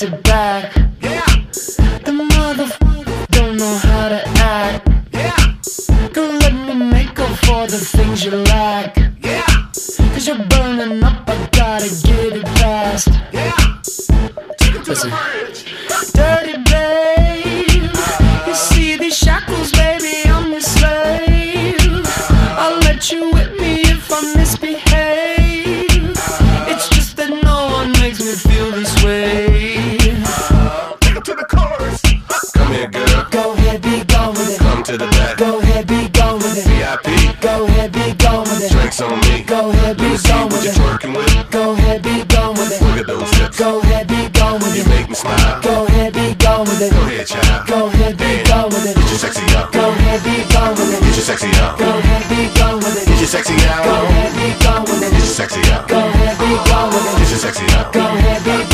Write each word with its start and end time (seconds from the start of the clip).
Goodbye. 0.00 0.51
this 28.92 29.04
way. 29.04 29.72
To 31.22 31.38
the 31.38 31.46
chorus. 31.46 32.02
Come 32.50 32.72
here, 32.74 32.90
girl. 32.90 33.28
Go 33.30 33.52
ahead, 33.54 33.80
be 33.80 34.02
gone 34.10 34.34
with 34.34 34.50
it. 34.50 34.58
Come 34.58 34.82
to 34.82 34.98
the 34.98 35.06
back. 35.06 35.38
Go 35.38 35.60
ahead, 35.60 35.86
be 35.86 36.08
gone 36.10 36.42
with 36.42 36.58
it. 36.58 36.66
VIP. 36.66 37.38
Go 37.40 37.64
ahead, 37.66 37.92
be 37.92 38.10
gone 38.18 38.42
with 38.42 38.58
it. 38.58 38.72
Drinks 38.72 39.00
on 39.00 39.20
me. 39.30 39.44
Go 39.46 39.70
ahead, 39.70 39.96
be 39.98 40.18
gone 40.26 40.50
with 40.50 40.66
it. 40.66 40.74
Twerking 40.74 41.14
with. 41.14 41.30
Go 41.52 41.78
ahead, 41.78 42.02
be 42.02 42.24
gone 42.26 42.54
with 42.58 42.74
it. 42.74 42.82
Look 42.82 42.98
at 42.98 43.06
those. 43.06 43.30
Go 43.54 43.78
ahead, 43.78 44.08
be 44.08 44.28
gone 44.34 44.58
with 44.58 44.74
it. 44.74 44.82
You 44.82 44.84
make 44.90 45.08
me 45.08 45.14
smile. 45.14 45.62
Go 45.62 45.86
ahead, 45.86 46.12
be 46.12 46.34
gone 46.34 46.66
with 46.66 46.82
it. 46.82 46.90
Go 46.90 47.06
ahead, 47.06 47.26
child. 47.26 47.66
Go 47.68 47.86
ahead, 47.86 48.18
be 48.18 48.42
gone 48.42 48.68
with 48.74 48.82
it. 48.82 48.96
Get 48.98 49.22
sexy 49.22 49.46
up. 49.54 49.70
Go 49.70 49.86
ahead, 49.94 50.20
be 50.26 50.42
gone 50.50 50.74
with 50.74 50.90
it. 50.90 51.00
Get 51.06 51.14
your 51.14 51.22
sexy 51.22 51.46
up. 51.62 51.78
Go 51.78 51.86
ahead, 51.86 52.26
be 52.26 52.50
gone 52.58 52.82
with 52.82 52.98
it. 52.98 53.06
Get 53.06 53.30
sexy 53.30 53.54
up. 53.70 53.86
Go 53.86 53.94
ahead, 53.94 54.34
be 54.34 54.50
gone 54.66 54.82
with 54.82 55.02
it. 55.06 55.14
Get 55.14 55.30
sexy 57.38 57.66
up. 57.78 57.92
Go 57.94 58.02
ahead, 58.02 58.42
be 58.42 58.71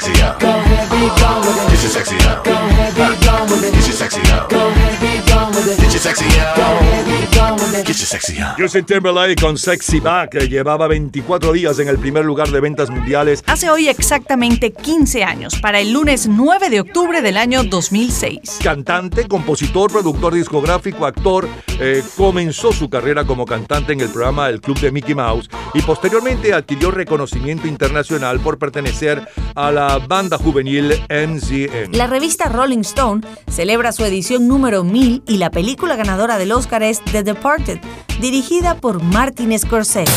sexy 0.00 0.22
out. 0.22 0.59
Alexia. 8.20 8.54
Justin 8.58 8.84
Timberlake 8.84 9.40
con 9.40 9.56
Sexy 9.56 9.98
Back 9.98 10.34
eh, 10.34 10.48
llevaba 10.48 10.86
24 10.88 11.52
días 11.52 11.78
en 11.78 11.88
el 11.88 11.98
primer 11.98 12.24
lugar 12.24 12.50
de 12.50 12.60
ventas 12.60 12.90
mundiales. 12.90 13.42
Hace 13.46 13.70
hoy 13.70 13.88
exactamente 13.88 14.72
15 14.72 15.24
años, 15.24 15.58
para 15.60 15.80
el 15.80 15.92
lunes 15.92 16.26
9 16.26 16.68
de 16.68 16.80
octubre 16.80 17.22
del 17.22 17.38
año 17.38 17.64
2006. 17.64 18.58
Cantante, 18.62 19.26
compositor, 19.26 19.90
productor 19.90 20.34
discográfico, 20.34 21.06
actor, 21.06 21.48
eh, 21.80 22.02
comenzó 22.16 22.72
su 22.72 22.90
carrera 22.90 23.24
como 23.24 23.46
cantante 23.46 23.94
en 23.94 24.02
el 24.02 24.10
programa 24.10 24.50
El 24.50 24.60
Club 24.60 24.78
de 24.80 24.92
Mickey 24.92 25.14
Mouse 25.14 25.48
y 25.72 25.80
posteriormente 25.80 26.52
adquirió 26.52 26.90
reconocimiento 26.90 27.66
internacional 27.66 28.38
por 28.40 28.58
pertenecer 28.58 29.26
a 29.54 29.72
la 29.72 29.98
banda 29.98 30.36
juvenil 30.36 30.92
MCM. 31.08 31.92
La 31.92 32.06
revista 32.06 32.50
Rolling 32.50 32.80
Stone 32.80 33.22
celebra 33.48 33.92
su 33.92 34.04
edición 34.04 34.46
número 34.46 34.84
1000 34.84 35.22
y 35.26 35.38
la 35.38 35.50
película 35.50 35.96
ganadora 35.96 36.36
del 36.36 36.52
Oscar 36.52 36.82
es 36.82 37.00
The 37.12 37.22
Departed, 37.22 37.80
dirigida 38.20 38.74
por 38.74 39.02
Martin 39.02 39.58
Scorsese. 39.58 40.12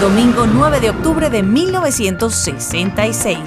Domingo 0.00 0.46
9 0.46 0.80
de 0.80 0.90
octubre 0.90 1.30
de 1.30 1.42
1966. 1.42 3.38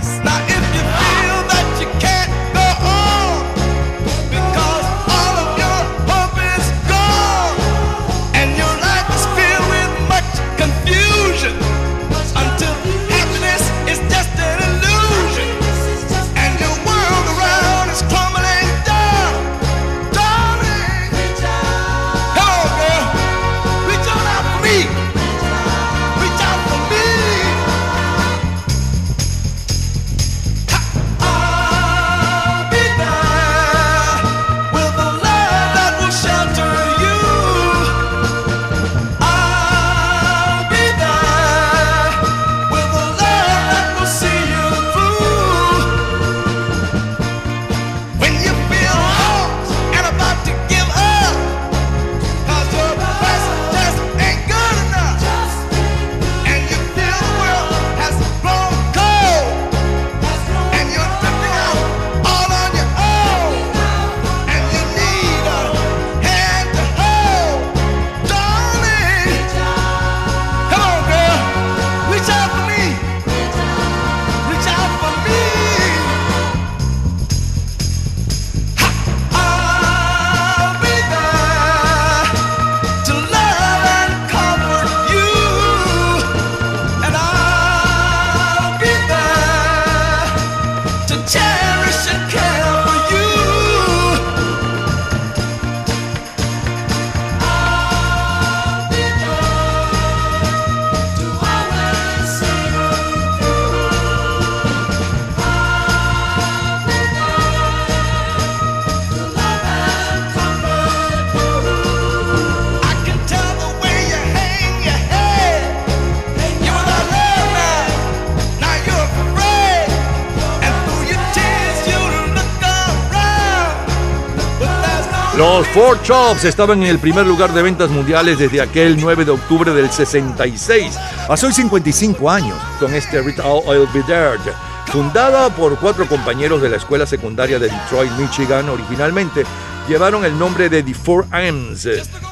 Four 125.75 126.01
Chops 126.03 126.45
estaban 126.45 126.83
en 126.83 126.87
el 126.87 126.99
primer 126.99 127.27
lugar 127.27 127.53
de 127.53 127.61
ventas 127.61 127.89
mundiales 127.89 128.39
desde 128.39 128.61
aquel 128.61 128.95
9 128.97 129.25
de 129.25 129.31
octubre 129.31 129.73
del 129.73 129.91
66, 129.91 130.97
hace 131.27 131.45
hoy 131.45 131.51
55 131.51 132.31
años, 132.31 132.57
con 132.79 132.95
este 132.95 133.21
Ritual 133.21 133.61
I'll 133.67 133.85
Be 133.93 134.01
There. 134.03 134.39
Fundada 134.85 135.49
por 135.49 135.77
cuatro 135.77 136.07
compañeros 136.07 136.61
de 136.61 136.69
la 136.69 136.77
escuela 136.77 137.05
secundaria 137.05 137.59
de 137.59 137.67
Detroit, 137.67 138.09
Michigan, 138.13 138.69
originalmente 138.69 139.43
llevaron 139.87 140.25
el 140.25 140.37
nombre 140.37 140.69
de 140.69 140.83
The 140.83 140.93
Four 140.93 141.25
M's, 141.31 141.87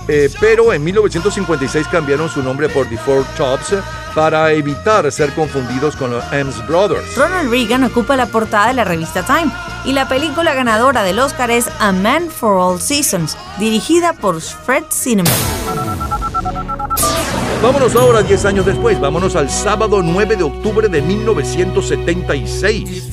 eh, 0.07 0.29
pero 0.39 0.71
en 0.73 0.83
1956 0.83 1.87
cambiaron 1.87 2.29
su 2.29 2.43
nombre 2.43 2.69
por 2.69 2.87
The 2.87 2.97
Four 2.97 3.25
Tops 3.37 3.75
para 4.13 4.51
evitar 4.51 5.11
ser 5.11 5.33
confundidos 5.33 5.95
con 5.95 6.11
los 6.11 6.23
M's 6.31 6.67
Brothers. 6.67 7.17
Ronald 7.17 7.49
Reagan 7.49 7.83
ocupa 7.83 8.15
la 8.15 8.27
portada 8.27 8.67
de 8.67 8.75
la 8.75 8.83
revista 8.83 9.23
Time 9.23 9.51
y 9.85 9.93
la 9.93 10.07
película 10.07 10.53
ganadora 10.53 11.01
del 11.03 11.17
Oscar 11.19 11.49
es 11.51 11.69
A 11.79 11.91
Man 11.91 12.29
for 12.29 12.57
All 12.57 12.79
Seasons, 12.79 13.37
dirigida 13.59 14.13
por 14.13 14.39
Fred 14.41 14.83
Zinnemann. 14.91 15.33
Vámonos 17.61 17.95
ahora 17.95 18.21
10 18.21 18.45
años 18.45 18.65
después, 18.65 18.99
vámonos 18.99 19.37
al 19.37 19.49
sábado 19.49 20.01
9 20.03 20.35
de 20.35 20.43
octubre 20.43 20.89
de 20.89 21.01
1976. 21.01 23.12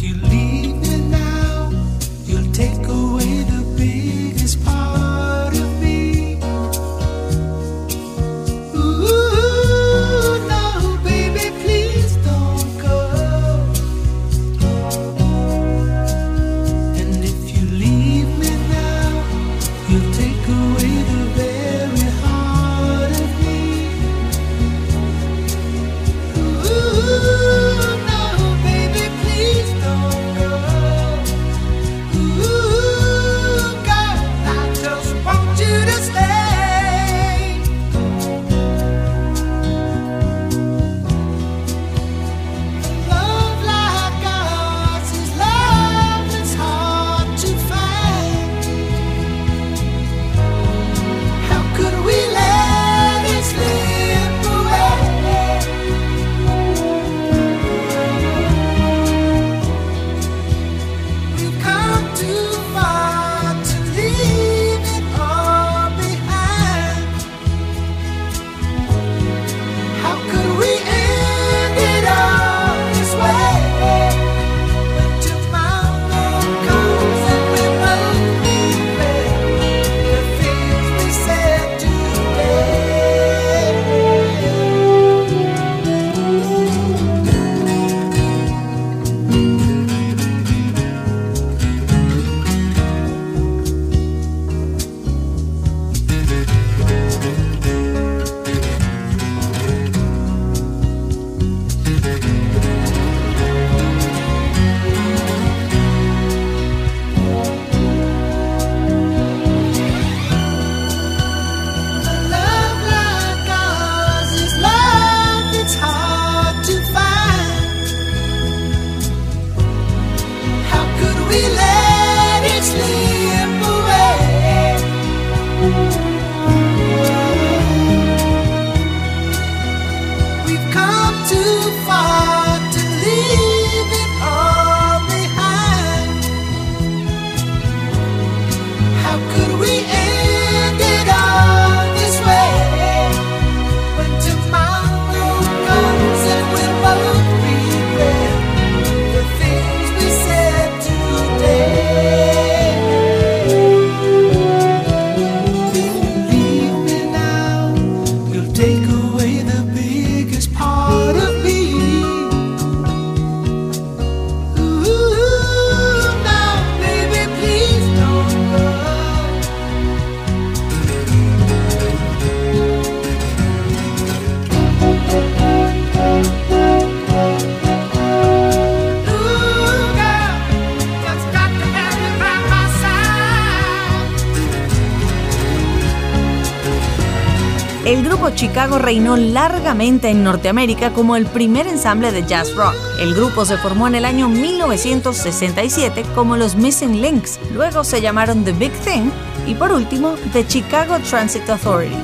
Chicago 188.71 188.85
reinó 188.87 189.17
largamente 189.17 190.11
en 190.11 190.23
Norteamérica 190.23 190.93
como 190.93 191.17
el 191.17 191.27
primer 191.27 191.67
ensamble 191.67 192.13
de 192.13 192.25
jazz 192.25 192.55
rock. 192.55 192.77
El 193.01 193.15
grupo 193.15 193.45
se 193.45 193.57
formó 193.57 193.89
en 193.89 193.97
el 193.97 194.05
año 194.05 194.29
1967 194.29 196.05
como 196.15 196.37
los 196.37 196.55
Missing 196.55 197.03
Links, 197.03 197.41
luego 197.53 197.83
se 197.83 198.01
llamaron 198.01 198.45
The 198.45 198.53
Big 198.53 198.71
Thing 198.85 199.11
y 199.45 199.57
por 199.57 199.73
último 199.73 200.15
The 200.33 200.47
Chicago 200.47 201.01
Transit 201.01 201.51
Authority, 201.51 201.97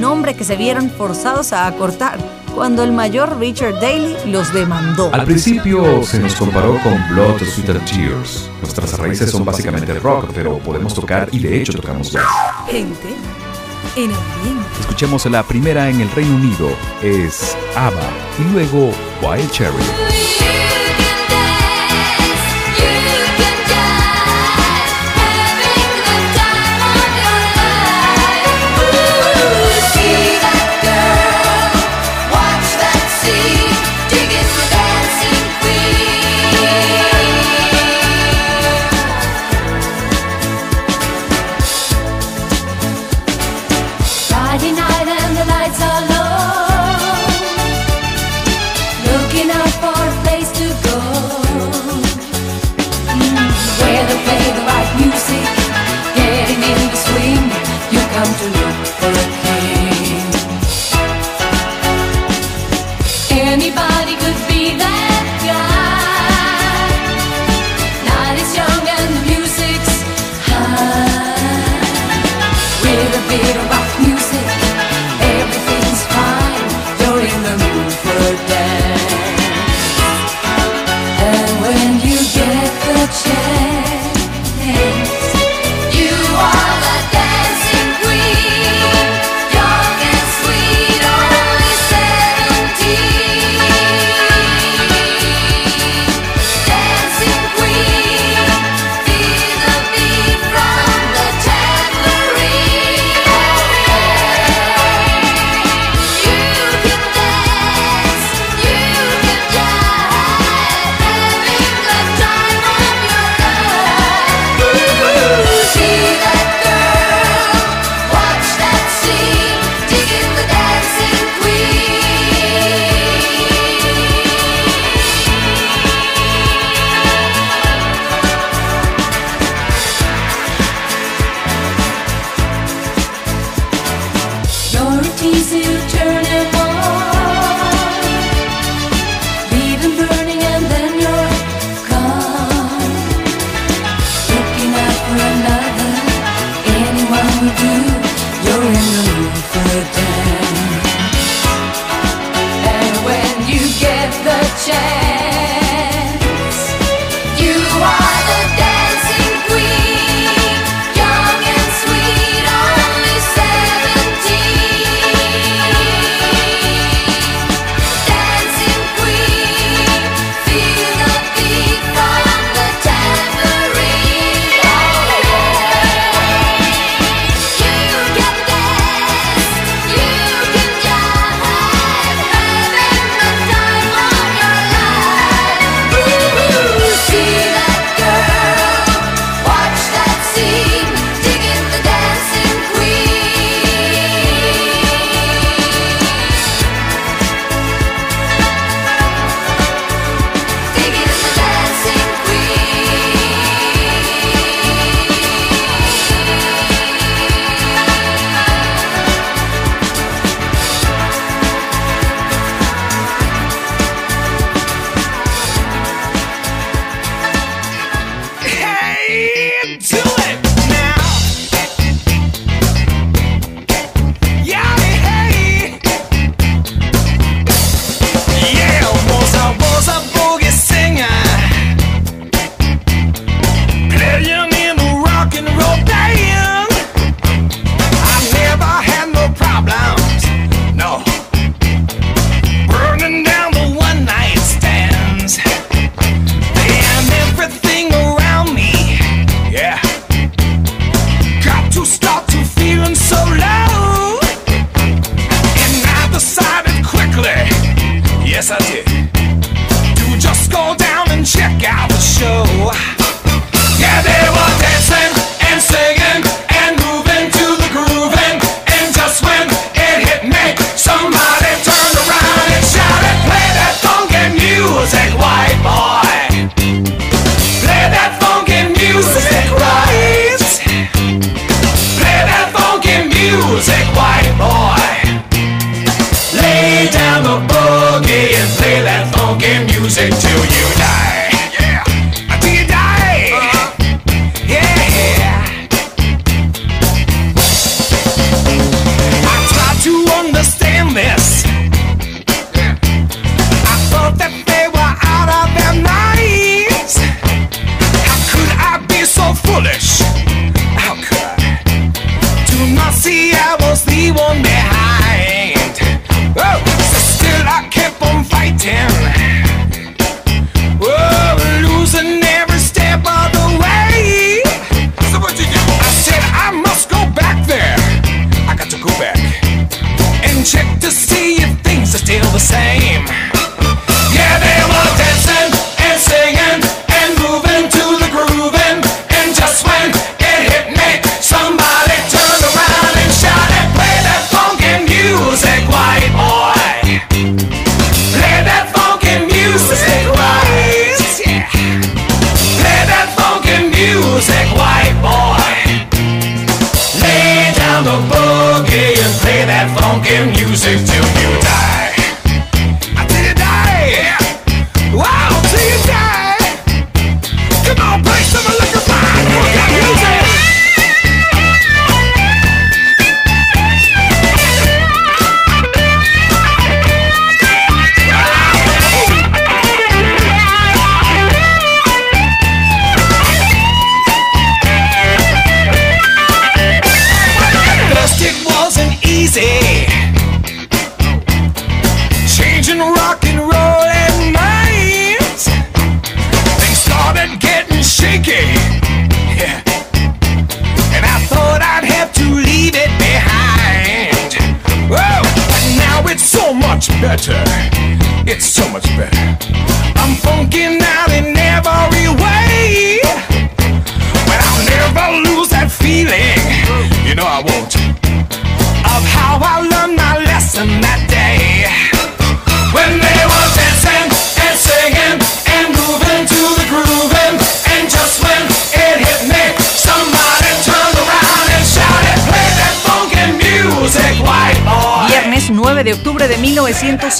nombre 0.00 0.32
que 0.32 0.44
se 0.44 0.56
vieron 0.56 0.88
forzados 0.88 1.52
a 1.52 1.66
acortar 1.66 2.18
cuando 2.54 2.82
el 2.82 2.92
mayor 2.92 3.38
Richard 3.38 3.74
Daley 3.74 4.16
los 4.24 4.54
demandó. 4.54 5.12
Al 5.12 5.26
principio 5.26 6.02
se 6.02 6.18
nos 6.18 6.34
comparó 6.36 6.78
con 6.82 6.94
Blood, 7.10 7.42
Sweat 7.42 7.68
and 7.68 7.84
Tears. 7.84 8.48
Nuestras 8.62 8.98
raíces 8.98 9.30
son 9.30 9.44
básicamente 9.44 9.92
rock, 9.98 10.30
pero 10.34 10.56
podemos 10.60 10.94
tocar 10.94 11.28
y 11.30 11.40
de 11.40 11.60
hecho 11.60 11.74
tocamos 11.74 12.10
jazz. 12.10 12.24
Gente 12.66 13.14
en. 13.96 14.10
Escuchemos 14.80 15.26
la 15.26 15.42
primera 15.42 15.88
en 15.90 16.00
el 16.00 16.10
Reino 16.12 16.36
Unido, 16.36 16.70
es 17.02 17.56
ABBA 17.74 18.10
y 18.38 18.52
luego 18.52 18.92
Wild 19.22 19.50
Cherry. 19.50 20.65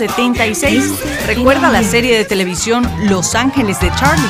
1976. 0.00 1.26
Recuerda 1.26 1.70
la 1.70 1.82
serie 1.82 2.18
de 2.18 2.24
televisión 2.24 2.87
Los 3.09 3.35
Ángeles 3.35 3.80
de 3.80 3.90
Charlie. 3.94 4.24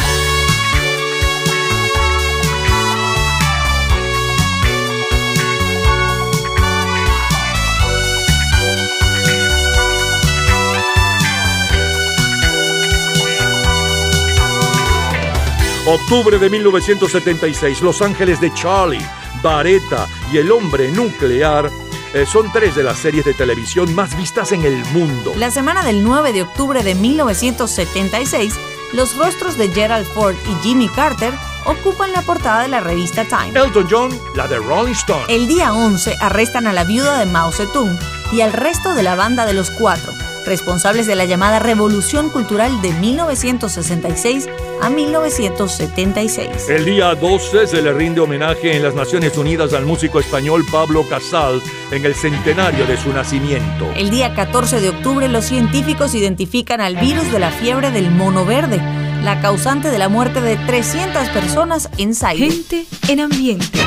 Octubre 15.88 16.38
de 16.38 16.50
1976, 16.50 17.80
Los 17.80 18.02
Ángeles 18.02 18.40
de 18.40 18.52
Charlie, 18.54 19.04
Vareta 19.42 20.06
y 20.32 20.38
El 20.38 20.52
Hombre 20.52 20.92
Nuclear 20.92 21.68
eh, 22.14 22.26
son 22.26 22.50
tres 22.52 22.74
de 22.74 22.82
las 22.82 22.98
series 22.98 23.24
de 23.24 23.34
televisión 23.34 23.94
más 23.94 24.16
vistas 24.16 24.52
en 24.52 24.64
el 24.64 24.84
mundo. 24.86 25.32
La 25.36 25.50
semana 25.50 25.84
del 25.84 26.02
9 26.02 26.32
de 26.32 26.42
octubre 26.42 26.82
de 26.82 26.94
1976, 26.94 28.54
los 28.92 29.16
rostros 29.16 29.58
de 29.58 29.68
Gerald 29.68 30.06
Ford 30.06 30.36
y 30.48 30.62
Jimmy 30.62 30.88
Carter 30.88 31.34
ocupan 31.64 32.12
la 32.12 32.22
portada 32.22 32.62
de 32.62 32.68
la 32.68 32.80
revista 32.80 33.24
Time. 33.24 33.58
Elton 33.58 33.86
John, 33.90 34.20
la 34.34 34.46
de 34.46 34.56
Rolling 34.56 34.92
Stone. 34.92 35.24
El 35.28 35.48
día 35.48 35.72
11 35.72 36.16
arrestan 36.20 36.66
a 36.66 36.72
la 36.72 36.84
viuda 36.84 37.18
de 37.18 37.26
Mao 37.26 37.52
Zedong 37.52 37.98
y 38.32 38.40
al 38.40 38.52
resto 38.52 38.94
de 38.94 39.02
la 39.02 39.14
banda 39.14 39.44
de 39.46 39.52
los 39.52 39.70
cuatro, 39.70 40.12
responsables 40.46 41.06
de 41.06 41.14
la 41.14 41.24
llamada 41.24 41.58
Revolución 41.58 42.30
Cultural 42.30 42.80
de 42.80 42.92
1966 42.92 44.48
a 44.80 44.88
1976. 44.88 46.68
El 46.68 46.84
día 46.84 47.14
12 47.14 47.66
se 47.66 47.82
le 47.82 47.92
rinde 47.92 48.20
homenaje 48.20 48.76
en 48.76 48.82
las 48.82 48.94
Naciones 48.94 49.36
Unidas 49.36 49.72
al 49.74 49.84
músico 49.84 50.20
español 50.20 50.64
Pablo 50.70 51.04
Casals 51.08 51.62
en 51.90 52.04
el 52.04 52.14
centenario 52.14 52.86
de 52.86 52.96
su 52.96 53.12
nacimiento. 53.12 53.90
El 53.94 54.10
día 54.10 54.34
14 54.34 54.80
de 54.80 54.90
octubre 54.90 55.28
los 55.28 55.44
científicos 55.44 56.14
identifican 56.14 56.80
al 56.80 56.96
virus 56.96 57.30
de 57.32 57.38
la 57.38 57.50
fiebre 57.50 57.90
del 57.90 58.10
mono 58.10 58.44
verde, 58.44 58.80
la 59.22 59.40
causante 59.40 59.90
de 59.90 59.98
la 59.98 60.08
muerte 60.08 60.40
de 60.40 60.56
300 60.56 61.28
personas 61.30 61.90
en 61.98 62.14
Zaire. 62.14 62.50
Gente 62.50 62.86
en 63.08 63.20
ambiente. 63.20 63.78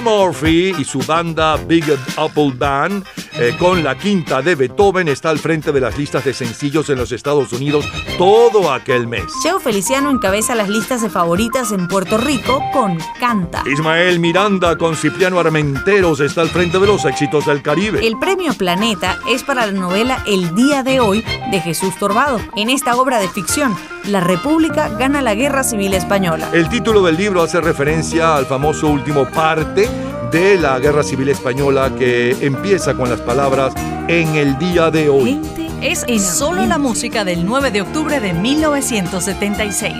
Murphy 0.00 0.74
y 0.78 0.84
su 0.84 1.00
banda 1.00 1.56
Big 1.56 1.84
Apple 2.16 2.52
Band, 2.56 3.04
eh, 3.38 3.56
con 3.58 3.84
la 3.84 3.96
quinta 3.96 4.42
de 4.42 4.54
Beethoven, 4.54 5.08
está 5.08 5.30
al 5.30 5.38
frente 5.38 5.72
de 5.72 5.80
las 5.80 5.96
listas 5.96 6.24
de 6.24 6.34
sencillos 6.34 6.90
en 6.90 6.98
los 6.98 7.12
Estados 7.12 7.52
Unidos 7.52 7.88
todo 8.18 8.72
aquel 8.72 9.06
mes. 9.06 9.24
Cheo 9.42 9.60
Feliciano 9.60 10.10
encabeza 10.10 10.54
las 10.54 10.68
listas 10.68 11.02
de 11.02 11.10
favoritas 11.10 11.72
en 11.72 11.86
Puerto 11.88 12.18
Rico 12.18 12.62
con 12.72 12.98
Canta. 13.20 13.62
Ismael 13.66 14.18
Miranda 14.18 14.76
con 14.76 14.96
Cipriano 14.96 15.38
Armenteros 15.38 16.20
está 16.20 16.40
al 16.40 16.48
frente 16.48 16.78
de 16.78 16.86
los 16.86 17.04
éxitos 17.04 17.46
del 17.46 17.62
Caribe. 17.62 18.06
El 18.06 18.18
premio 18.18 18.52
Planeta 18.54 19.18
es 19.30 19.44
para 19.44 19.66
la 19.66 19.72
novela 19.72 20.22
El 20.26 20.54
día 20.54 20.82
de 20.82 21.00
hoy 21.00 21.24
de 21.50 21.60
Jesús 21.60 21.96
Torbado. 21.98 22.40
En 22.56 22.70
esta 22.70 22.96
obra 22.96 23.18
de 23.20 23.28
ficción, 23.28 23.76
la 24.04 24.20
República 24.20 24.88
gana 24.88 25.22
la 25.22 25.34
Guerra 25.34 25.62
Civil 25.62 25.94
Española. 25.94 26.48
El 26.52 26.68
título 26.68 27.02
del 27.02 27.16
libro 27.16 27.42
hace 27.42 27.60
referencia 27.60 28.36
al 28.36 28.46
famoso 28.46 28.88
último 28.88 29.26
parte 29.30 29.88
de 30.30 30.58
la 30.58 30.78
Guerra 30.78 31.02
Civil 31.02 31.28
Española 31.28 31.92
que 31.98 32.36
empieza 32.40 32.94
con 32.94 33.10
las 33.10 33.20
palabras 33.20 33.72
en 34.08 34.34
el 34.36 34.58
día 34.58 34.90
de 34.90 35.08
hoy. 35.08 35.40
Es 35.80 36.04
solo 36.22 36.66
la 36.66 36.78
música 36.78 37.24
del 37.24 37.44
9 37.46 37.70
de 37.70 37.82
octubre 37.82 38.20
de 38.20 38.32
1976. 38.32 39.94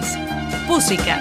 Música. 0.67 1.21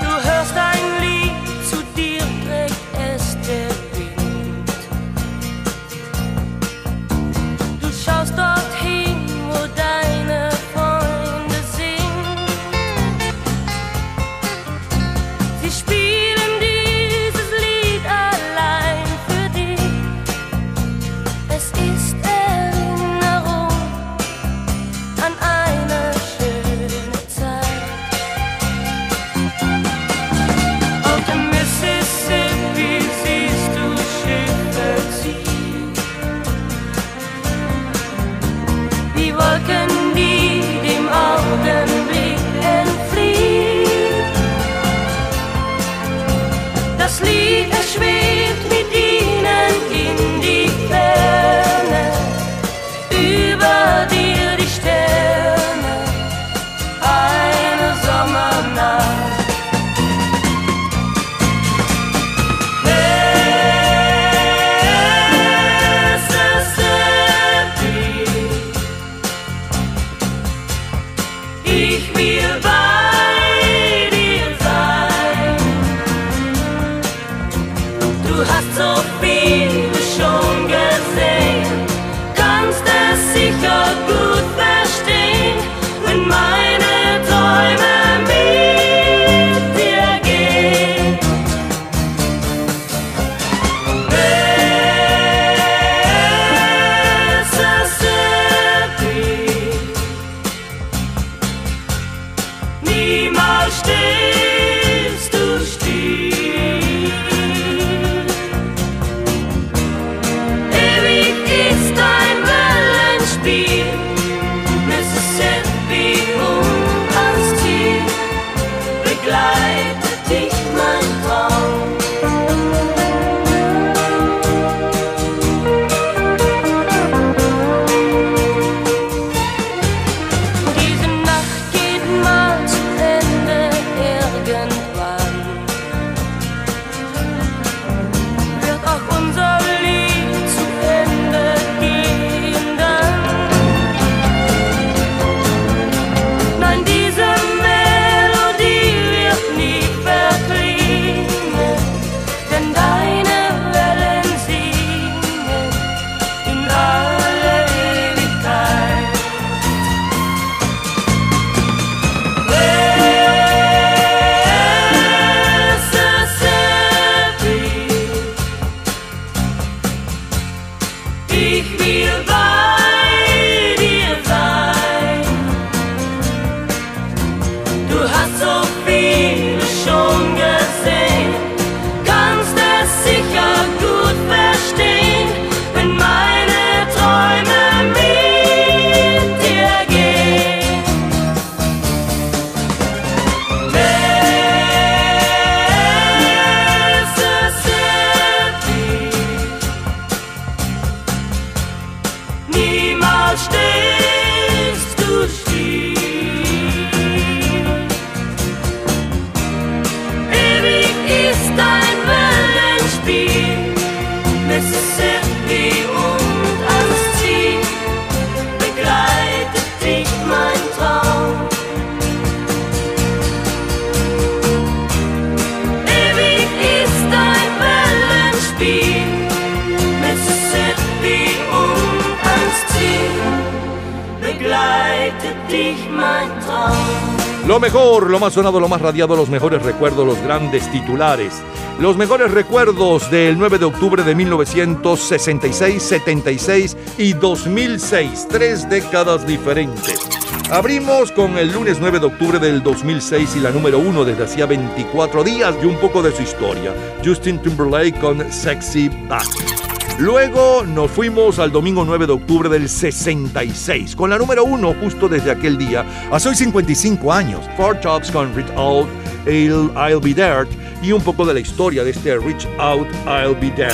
Más 238.27 238.33
sonado, 238.33 238.59
lo 238.59 238.67
más 238.67 238.81
radiado, 238.81 239.15
los 239.15 239.29
mejores 239.29 239.63
recuerdos, 239.63 240.05
los 240.05 240.21
grandes 240.21 240.69
titulares. 240.69 241.41
Los 241.79 241.95
mejores 241.95 242.29
recuerdos 242.29 243.09
del 243.09 243.37
9 243.37 243.57
de 243.57 243.63
octubre 243.63 244.03
de 244.03 244.15
1966, 244.15 245.81
76 245.81 246.75
y 246.97 247.13
2006. 247.13 248.27
Tres 248.29 248.69
décadas 248.69 249.25
diferentes. 249.25 250.09
Abrimos 250.51 251.13
con 251.13 251.37
el 251.37 251.53
lunes 251.53 251.77
9 251.79 252.01
de 252.01 252.07
octubre 252.07 252.37
del 252.37 252.61
2006 252.61 253.37
y 253.37 253.39
la 253.39 253.51
número 253.51 253.79
uno 253.79 254.03
desde 254.03 254.25
hacía 254.25 254.45
24 254.45 255.23
días 255.23 255.55
y 255.63 255.65
un 255.65 255.77
poco 255.77 256.03
de 256.03 256.11
su 256.11 256.21
historia. 256.21 256.73
Justin 257.05 257.41
Timberlake 257.41 257.97
con 257.97 258.29
Sexy 258.29 258.89
Back. 259.07 259.66
Luego 259.99 260.63
nos 260.63 260.91
fuimos 260.91 261.39
al 261.39 261.51
domingo 261.51 261.83
9 261.83 262.05
de 262.05 262.13
octubre 262.13 262.49
del 262.49 262.69
66, 262.69 263.95
con 263.95 264.11
la 264.11 264.19
número 264.19 264.43
uno 264.43 264.75
justo 264.79 265.09
desde 265.09 265.31
aquel 265.31 265.57
día, 265.57 265.83
hace 266.11 266.29
hoy 266.29 266.35
55 266.35 267.11
años. 267.11 267.43
Four 267.57 267.81
Tops 267.81 268.11
con 268.11 268.31
Reach 268.35 268.51
Out, 268.55 268.87
I'll, 269.25 269.99
Be 269.99 270.13
There, 270.13 270.47
y 270.83 270.91
un 270.91 271.01
poco 271.01 271.25
de 271.25 271.33
la 271.33 271.39
historia 271.39 271.83
de 271.83 271.89
este 271.89 272.15
Reach 272.15 272.47
Out, 272.59 272.87
I'll 273.07 273.33
Be 273.41 273.49
There. 273.55 273.73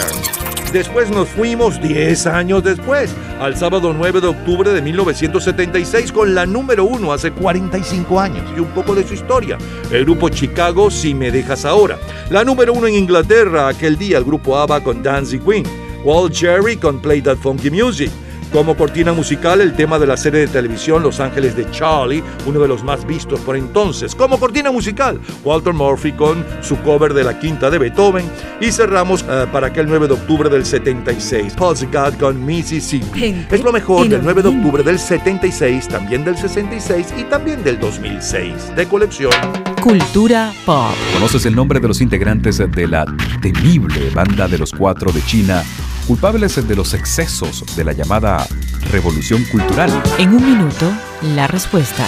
Después 0.72 1.10
nos 1.12 1.28
fuimos 1.28 1.82
10 1.82 2.26
años 2.28 2.64
después, 2.64 3.14
al 3.42 3.58
sábado 3.58 3.94
9 3.94 4.22
de 4.22 4.28
octubre 4.28 4.72
de 4.72 4.82
1976, 4.82 6.14
con 6.14 6.34
la 6.34 6.46
número 6.46 6.86
uno 6.86 7.12
hace 7.12 7.32
45 7.32 8.20
años 8.22 8.50
y 8.56 8.62
un 8.62 8.70
poco 8.70 8.96
de 8.96 9.06
su 9.06 9.14
historia. 9.14 9.58
El 9.92 10.06
grupo 10.06 10.30
Chicago, 10.30 10.90
Si 10.90 11.14
Me 11.14 11.32
Dejas 11.32 11.66
Ahora. 11.66 12.00
La 12.30 12.46
número 12.46 12.72
uno 12.72 12.88
en 12.88 12.96
Inglaterra, 12.96 13.68
aquel 13.68 13.98
día, 13.98 14.18
el 14.18 14.24
grupo 14.24 14.58
ABBA 14.58 14.82
con 14.82 15.04
Dancing 15.04 15.42
Queen. 15.42 15.83
Walt 16.04 16.34
Jerry 16.34 16.78
con 16.78 17.00
Play 17.02 17.22
That 17.22 17.38
Funky 17.38 17.70
Music. 17.70 18.12
Como 18.52 18.78
cortina 18.78 19.14
musical, 19.14 19.62
el 19.62 19.74
tema 19.74 19.98
de 19.98 20.06
la 20.06 20.16
serie 20.16 20.42
de 20.42 20.48
televisión 20.48 21.02
Los 21.02 21.20
Ángeles 21.20 21.56
de 21.56 21.70
Charlie, 21.72 22.24
uno 22.46 22.60
de 22.60 22.68
los 22.68 22.84
más 22.84 23.04
vistos 23.08 23.40
por 23.40 23.56
entonces. 23.56 24.14
Como 24.14 24.40
cortina 24.40 24.72
musical, 24.72 25.20
Walter 25.44 25.74
Murphy 25.74 26.12
con 26.12 26.46
su 26.62 26.78
cover 26.82 27.16
de 27.16 27.24
la 27.24 27.40
quinta 27.40 27.72
de 27.72 27.80
Beethoven. 27.80 28.30
Y 28.62 28.72
cerramos 28.72 29.26
eh, 29.28 29.48
para 29.52 29.68
aquel 29.68 29.88
9 29.88 30.08
de 30.08 30.14
octubre 30.14 30.50
del 30.52 30.68
76, 30.68 31.56
Pulse 31.56 31.88
God 31.88 32.14
con 32.20 32.46
Mississippi. 32.46 33.20
Gente 33.20 33.56
Es 33.56 33.64
lo 33.64 33.72
mejor 33.72 34.08
del 34.08 34.24
9 34.24 34.44
de 34.44 34.50
octubre 34.50 34.84
del 34.84 35.00
76, 35.00 35.88
también 35.88 36.24
del 36.24 36.38
66 36.38 37.08
y 37.18 37.24
también 37.24 37.64
del 37.64 37.80
2006. 37.80 38.76
De 38.76 38.86
colección. 38.88 39.73
Cultura 39.84 40.54
pop. 40.66 40.96
¿Conoces 41.14 41.46
el 41.46 41.54
nombre 41.54 41.82
de 41.82 41.90
los 41.90 42.00
integrantes 42.00 42.58
de 42.58 42.88
la 42.88 43.06
temible 43.42 44.12
banda 44.12 44.48
de 44.48 44.58
los 44.58 44.72
cuatro 44.72 45.12
de 45.12 45.22
China, 45.26 45.62
culpables 46.08 46.66
de 46.66 46.74
los 46.74 46.94
excesos 46.94 47.66
de 47.76 47.84
la 47.84 47.92
llamada 47.92 48.48
revolución 48.92 49.44
cultural? 49.52 49.92
En 50.18 50.30
un 50.30 50.46
minuto, 50.46 50.90
la 51.36 51.48
respuesta. 51.48 52.08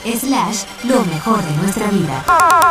Slash, 0.03 0.63
lo 0.85 1.05
mejor 1.05 1.43
de 1.43 1.55
nuestra 1.57 1.87
vida. 1.91 2.25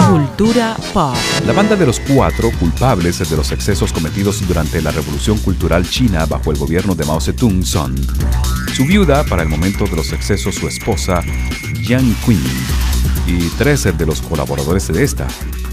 Cultura 0.08 0.76
pop. 0.92 1.14
La 1.46 1.52
banda 1.52 1.76
de 1.76 1.86
los 1.86 2.00
cuatro 2.00 2.50
culpables 2.58 3.18
de 3.18 3.36
los 3.36 3.52
excesos 3.52 3.92
cometidos 3.92 4.46
durante 4.46 4.82
la 4.82 4.90
Revolución 4.90 5.38
Cultural 5.38 5.88
China 5.88 6.26
bajo 6.26 6.50
el 6.50 6.58
gobierno 6.58 6.94
de 6.94 7.04
Mao 7.04 7.20
Zedong 7.20 7.64
son 7.64 7.94
su 8.74 8.84
viuda, 8.84 9.24
para 9.24 9.42
el 9.42 9.48
momento 9.48 9.84
de 9.84 9.94
los 9.96 10.12
excesos 10.12 10.56
su 10.56 10.66
esposa, 10.66 11.22
Jiang 11.82 12.14
Qing, 12.24 12.42
y 13.26 13.48
tres 13.58 13.84
de 13.96 14.06
los 14.06 14.20
colaboradores 14.22 14.88
de 14.88 15.04
esta, 15.04 15.28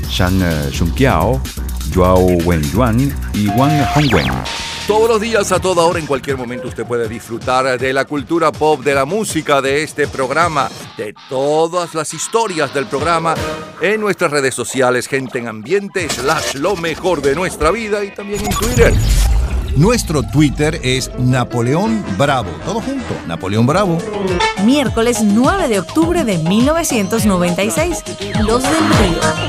Shang 0.09 0.41
eh, 0.41 0.69
Shunqiao, 0.71 1.41
Joao 1.93 2.25
Wenyuan 2.45 3.13
y 3.33 3.47
Wang 3.49 3.85
Hongwen. 3.95 4.27
Todos 4.87 5.09
los 5.09 5.19
días, 5.19 5.51
a 5.51 5.59
toda 5.59 5.83
hora, 5.83 5.99
en 5.99 6.05
cualquier 6.05 6.37
momento, 6.37 6.69
usted 6.69 6.85
puede 6.85 7.09
disfrutar 7.09 7.77
de 7.77 7.91
la 7.91 8.05
cultura 8.05 8.53
pop, 8.53 8.81
de 8.81 8.95
la 8.95 9.03
música, 9.03 9.61
de 9.61 9.83
este 9.83 10.07
programa, 10.07 10.69
de 10.95 11.13
todas 11.27 11.93
las 11.93 12.13
historias 12.13 12.73
del 12.73 12.85
programa 12.85 13.35
en 13.81 13.99
nuestras 13.99 14.31
redes 14.31 14.55
sociales, 14.55 15.07
gente 15.07 15.39
en 15.39 15.47
ambiente, 15.49 16.07
slash 16.07 16.55
lo 16.55 16.77
mejor 16.77 17.21
de 17.21 17.35
nuestra 17.35 17.69
vida 17.71 18.03
y 18.05 18.13
también 18.15 18.45
en 18.45 18.51
Twitter. 18.51 18.93
Nuestro 19.77 20.23
Twitter 20.23 20.79
es 20.83 21.11
Napoleón 21.19 22.03
Bravo. 22.17 22.49
Todo 22.65 22.81
junto, 22.81 23.13
Napoleón 23.27 23.67
Bravo. 23.67 23.99
Miércoles 24.65 25.19
9 25.21 25.67
de 25.67 25.79
octubre 25.79 26.23
de 26.23 26.39
1996. 26.39 28.03
Los 28.41 28.63
del 28.63 28.71
Río. 28.71 29.47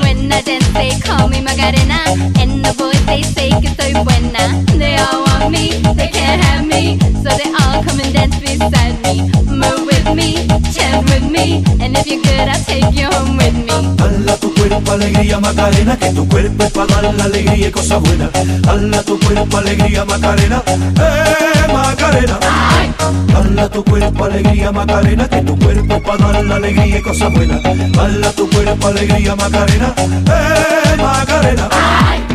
With 9.99 10.15
me, 10.15 10.47
chant 10.71 11.09
with 11.09 11.29
me. 11.29 11.63
And 11.81 11.97
if 11.97 12.07
you're 12.07 12.21
good, 12.21 12.47
I'll 12.47 12.63
take 12.63 12.93
you 12.93 13.07
home 13.07 13.35
with 13.35 13.53
me. 13.53 13.75
Hala 13.99 14.37
tu 14.37 14.53
cuerpo 14.53 14.93
alegría 14.93 15.39
Macarena, 15.39 15.97
que 15.97 16.09
tu 16.13 16.25
cuerpo 16.27 16.63
es 16.63 16.71
para 16.71 17.01
dar 17.01 17.13
la 17.15 17.23
alegría 17.25 17.67
y 17.67 17.71
cosas 17.71 18.01
buenas. 18.01 18.29
Hala 18.65 19.03
tu 19.03 19.19
cuerpo 19.19 19.57
alegría 19.57 20.05
Macarena, 20.05 20.63
eh 20.65 21.73
Macarena. 21.73 22.39
Hala 23.35 23.69
tu 23.69 23.83
cuerpo 23.83 24.23
alegría 24.23 24.71
Macarena, 24.71 25.27
que 25.27 25.41
tu 25.41 25.59
cuerpo 25.59 25.93
es 25.93 26.01
para 26.01 26.31
dar 26.31 26.45
la 26.45 26.55
alegría 26.55 26.97
y 26.97 27.01
cosas 27.01 27.33
buenas. 27.33 27.61
Hala 27.65 28.31
tu 28.31 28.49
cuerpo 28.49 28.87
alegría 28.87 29.35
Macarena, 29.35 29.93
eh 29.97 30.95
Macarena. 30.97 31.69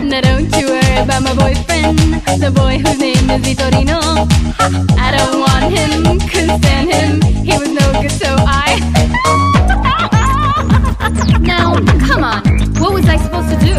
Now 0.04 0.20
don't 0.20 0.54
you 0.56 0.68
worry 0.68 0.96
about 0.98 1.22
my 1.22 1.34
boyfriend, 1.34 1.98
the 2.38 2.50
boy 2.54 2.76
whose 2.76 2.98
name 2.98 3.30
is 3.30 3.40
Vitorino. 3.40 4.00
I 5.00 5.16
don't 5.16 5.40
want 5.40 5.72
him, 5.72 6.20
couldn't 6.28 6.58
stand 6.60 6.92
him. 6.92 7.22
He 7.42 7.56
was 7.56 7.70
no 7.70 8.02
good, 8.02 8.12
so 8.12 8.28
I. 8.38 8.78
now, 11.40 11.80
come 12.06 12.22
on, 12.22 12.42
what 12.78 12.92
was 12.92 13.08
I 13.08 13.16
supposed 13.16 13.48
to 13.48 13.56
do? 13.56 13.74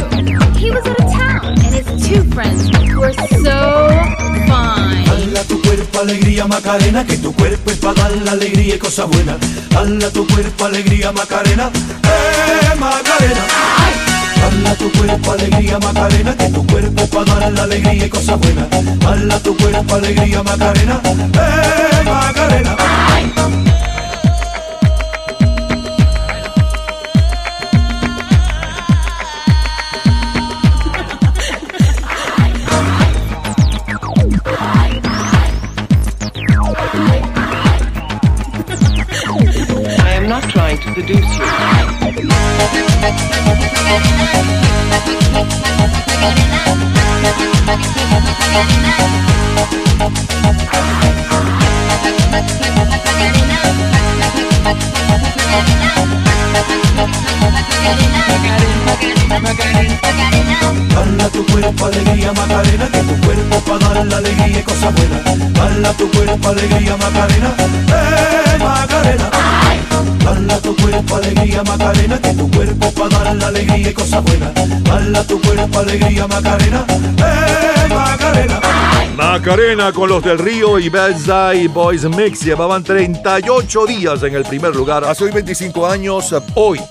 He 0.58 0.72
was 0.72 0.84
out 0.88 1.00
of 1.00 1.12
town, 1.14 1.46
and 1.46 1.74
his 1.78 1.86
two 2.08 2.24
friends 2.32 2.72
were 2.98 3.14
so 3.14 3.88
fine. 4.50 5.06
Hala 5.06 5.44
tu 5.48 5.62
cuerpo 5.62 6.00
alegría 6.00 6.48
Macarena, 6.48 7.06
que 7.06 7.18
tu 7.18 7.34
cuerpo 7.34 7.70
es 7.70 7.78
para 7.78 8.02
dar 8.02 8.12
la 8.24 8.32
alegría 8.32 8.76
y 8.76 8.80
cosas 8.80 9.08
buenas. 9.10 9.38
Hala 9.76 10.10
tu 10.10 10.26
cuerpo 10.26 10.66
alegría 10.66 11.12
Macarena, 11.12 11.70
eh 12.04 12.76
Macarena. 12.80 14.15
Hala 14.46 14.76
tu 14.76 14.92
cuerpo 14.92 15.32
alegría 15.32 15.80
Macarena, 15.80 16.38
que 16.38 16.50
tu 16.50 16.66
cuerpo 16.68 17.08
para 17.08 17.40
dar 17.40 17.52
la 17.52 17.64
alegría 17.64 18.06
y 18.06 18.10
cosas 18.10 18.40
buenas. 18.40 18.68
Hala 19.04 19.40
tu 19.40 19.58
cuerpo 19.58 19.96
alegría 19.96 20.44
Macarena, 20.44 21.02
eh 21.04 22.04
Macarena. 22.06 22.76
I 39.98 40.18
am 40.18 40.30
not 40.30 40.44
trying 40.50 40.78
to 40.78 40.94
seduce 40.94 41.38
you. 41.38 41.85
Tu 61.34 61.46
cuerpo 61.48 61.86
alegría 61.88 62.32
Macarena, 62.32 62.88
para 63.66 63.94
dar 63.94 64.06
la 64.06 64.18
alegría 64.18 64.60
y 64.60 64.64
cosas 64.64 64.94
buenas. 64.94 65.98
Tu 65.98 66.10
cuerpo 66.12 66.50
alegría 66.50 66.96
Macarena, 66.96 67.54
eh. 67.90 68.26
Hala 70.28 70.60
tu 70.60 70.76
cuerpo 70.76 71.16
alegría 71.16 71.64
Macarena, 71.64 72.20
que 72.20 72.34
tu 72.34 72.50
cuerpo 72.52 72.92
para 72.92 73.24
dar 73.24 73.36
la 73.36 73.48
alegría 73.48 73.90
y 73.90 73.94
cosas 73.94 74.24
buenas. 74.24 74.52
Hala 74.90 75.24
tu 75.24 75.42
cuerpo 75.42 75.80
alegría 75.80 76.28
Macarena, 76.28 76.86
eh 77.18 77.88
Macarena. 77.90 78.60
Macarena 79.16 79.92
con 79.94 80.10
los 80.10 80.24
del 80.24 80.40
Río 80.40 80.78
y 80.78 80.90
Belsay 80.90 81.68
Boys 81.68 82.04
Mix 82.04 82.42
llevaban 82.42 82.84
38 82.84 83.86
días 83.86 84.24
en 84.24 84.36
el 84.36 84.44
primer 84.44 84.76
lugar. 84.76 85.04
Hace 85.06 85.26
hoy 85.26 85.32
25 85.32 85.88
años, 85.88 86.36
hoy, 86.56 86.82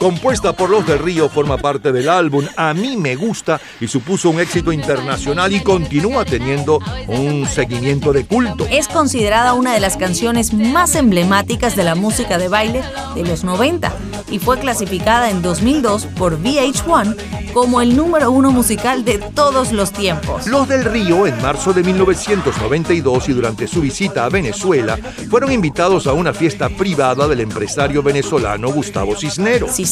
compuesta 0.00 0.54
por 0.54 0.70
Los 0.70 0.86
del 0.86 0.98
Río, 0.98 1.28
forma 1.28 1.58
parte 1.58 1.92
del 1.92 2.08
álbum 2.08 2.46
A 2.56 2.72
mí 2.72 2.96
me 2.96 3.16
gusta 3.16 3.60
y 3.80 3.86
supuso 3.86 4.30
un 4.30 4.40
éxito 4.40 4.72
internacional 4.72 5.52
y 5.52 5.60
continúa 5.60 6.24
teniendo 6.24 6.80
un 7.06 7.46
seguimiento 7.46 8.10
de 8.14 8.24
culto. 8.24 8.66
Es 8.70 8.88
considerada 8.88 9.52
una 9.52 9.74
de 9.74 9.80
las 9.80 9.98
canciones 9.98 10.54
más 10.54 10.94
emblemáticas 10.94 11.76
de 11.76 11.84
la 11.84 11.94
música 11.94 12.38
de 12.38 12.48
baile 12.48 12.82
de 13.14 13.24
los 13.24 13.44
90 13.44 13.92
y 14.30 14.38
fue 14.38 14.58
clasificada 14.58 15.28
en 15.28 15.42
2002 15.42 16.06
por 16.16 16.40
VH1 16.40 17.16
como 17.52 17.80
el 17.80 17.96
número 17.96 18.30
uno 18.30 18.52
musical 18.52 19.04
de 19.04 19.18
todos 19.18 19.72
los 19.72 19.92
tiempos. 19.92 20.46
Los 20.46 20.68
del 20.68 20.84
Río, 20.84 21.26
en 21.26 21.40
marzo 21.42 21.72
de 21.72 21.82
1992 21.82 23.28
y 23.28 23.32
durante 23.32 23.66
su 23.66 23.80
visita 23.80 24.24
a 24.24 24.28
Venezuela, 24.28 24.96
fueron 25.28 25.52
invitados 25.52 26.06
a 26.06 26.12
una 26.12 26.32
fiesta 26.32 26.68
privada 26.68 27.26
del 27.26 27.40
empresario 27.40 28.02
venezolano 28.02 28.70
Gustavo 28.70 29.16
Cisneros. 29.16 29.74
Cisneros 29.74 29.89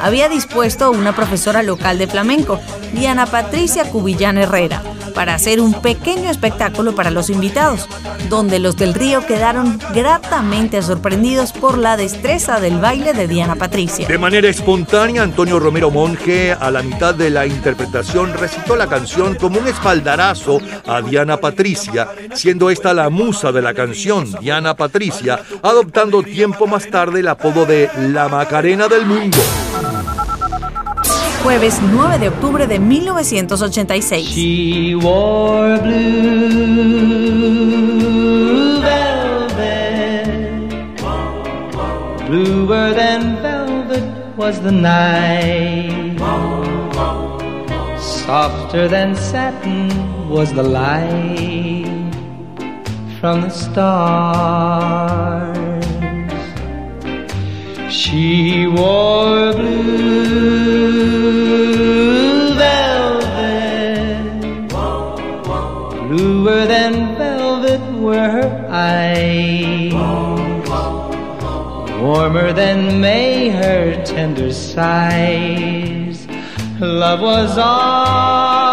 había 0.00 0.28
dispuesto 0.28 0.90
una 0.90 1.14
profesora 1.14 1.62
local 1.62 1.98
de 1.98 2.06
flamenco, 2.06 2.60
Diana 2.92 3.26
Patricia 3.26 3.84
Cubillán 3.84 4.38
Herrera, 4.38 4.82
para 5.14 5.34
hacer 5.34 5.60
un 5.60 5.72
pequeño 5.80 6.30
espectáculo 6.30 6.94
para 6.94 7.10
los 7.10 7.30
invitados, 7.30 7.88
donde 8.28 8.58
los 8.58 8.76
del 8.76 8.94
Río 8.94 9.26
quedaron 9.26 9.80
gratamente 9.94 10.80
sorprendidos 10.82 11.52
por 11.52 11.78
la 11.78 11.96
destreza 11.96 12.60
del 12.60 12.78
baile 12.78 13.14
de 13.14 13.26
Diana 13.26 13.56
Patricia. 13.56 14.06
De 14.06 14.18
manera 14.18 14.48
espontánea, 14.48 15.22
Antonio 15.22 15.58
Romero 15.58 15.90
Monge, 15.90 16.52
a 16.52 16.70
la 16.70 16.82
mitad 16.82 17.14
de 17.14 17.30
la 17.30 17.46
interpretación, 17.46 18.32
recitó 18.34 18.76
la 18.76 18.86
canción 18.86 19.34
como 19.34 19.58
un 19.58 19.66
espaldarazo 19.66 20.60
a 20.86 21.02
Diana 21.02 21.38
Patricia, 21.38 22.08
siendo 22.34 22.70
esta 22.70 22.94
la 22.94 23.10
musa 23.10 23.50
de 23.52 23.62
la 23.62 23.74
canción, 23.74 24.30
Diana 24.40 24.76
Patricia, 24.76 25.40
adoptando 25.62 26.22
tiempo 26.22 26.66
más 26.66 26.88
tarde 26.88 27.20
el 27.20 27.28
apodo 27.28 27.64
de 27.66 27.90
La 28.10 28.28
Macarena 28.28 28.86
del 28.88 29.06
Mundo. 29.06 29.15
Jueves 31.42 31.80
9 31.80 32.18
de 32.18 32.28
octubre 32.28 32.66
de 32.66 32.78
1986. 32.78 34.34
She 34.34 34.94
wore 34.94 35.78
blue 35.78 35.96
velvet. 38.80 40.26
Bluer 42.26 42.92
than 42.94 43.36
velvet 43.42 44.04
was 44.36 44.60
the 44.60 44.72
night. 44.72 46.18
Softer 47.98 48.88
than 48.88 49.14
satin 49.14 49.88
was 50.28 50.52
the 50.52 50.62
light 50.62 51.86
from 53.20 53.42
the 53.42 53.50
stars. 53.50 55.55
She 58.06 58.68
wore 58.68 59.52
blue 59.52 60.14
velvet. 62.54 64.30
Bluer 66.06 66.66
than 66.66 67.16
velvet 67.18 67.80
were 68.00 68.30
her 68.30 68.68
eyes. 68.70 69.92
Warmer 72.00 72.52
than 72.52 73.00
May 73.00 73.48
her 73.48 74.00
tender 74.04 74.52
sighs. 74.52 76.28
Love 76.78 77.20
was 77.22 77.58
all. 77.58 78.65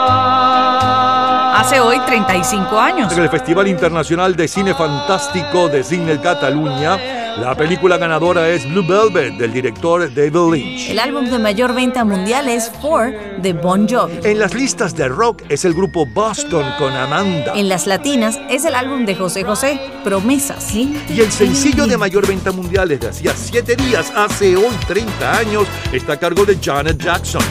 Hace 1.74 1.82
hoy 1.82 2.00
35 2.06 2.80
años. 2.80 3.12
En 3.12 3.24
el 3.24 3.30
Festival 3.30 3.68
Internacional 3.68 4.36
de 4.36 4.48
Cine 4.48 4.76
Fantástico 4.76 5.70
de 5.70 5.84
Cine 5.84 6.22
Cataluña, 6.22 7.00
la 7.40 7.56
película 7.56 7.98
ganadora 7.98 8.48
es 8.48 8.70
Blue 8.70 8.86
Velvet 8.88 9.40
del 9.40 9.52
director 9.52 10.02
David 10.14 10.54
Lynch. 10.54 10.90
El 10.92 11.00
álbum 11.00 11.26
de 11.26 11.40
mayor 11.40 11.74
venta 11.74 12.06
mundial 12.06 12.48
es 12.48 12.72
Four 12.80 13.42
de 13.42 13.54
Bon 13.54 13.90
Jovi. 13.90 14.20
En 14.24 14.38
las 14.38 14.54
listas 14.54 14.96
de 14.96 15.08
rock 15.08 15.42
es 15.50 15.66
el 15.66 15.74
grupo 15.74 16.06
Boston 16.06 16.64
con 16.78 16.94
Amanda. 16.94 17.54
En 17.56 17.68
las 17.68 17.88
latinas 17.88 18.40
es 18.52 18.66
el 18.66 18.76
álbum 18.76 19.08
de 19.08 19.16
José 19.16 19.44
José, 19.44 19.82
Promesas. 20.04 20.76
Y 20.76 20.96
el 21.10 21.32
sencillo 21.32 21.88
de 21.88 21.98
mayor 21.98 22.28
venta 22.28 22.52
mundial 22.52 22.88
desde 22.88 23.10
hacía 23.10 23.34
7 23.36 23.76
días, 23.78 24.14
hace 24.16 24.56
hoy 24.56 24.76
30 24.88 25.38
años, 25.40 25.68
está 25.92 26.14
a 26.14 26.18
cargo 26.20 26.46
de 26.46 26.56
Janet 26.62 27.02
Jackson. 27.02 27.42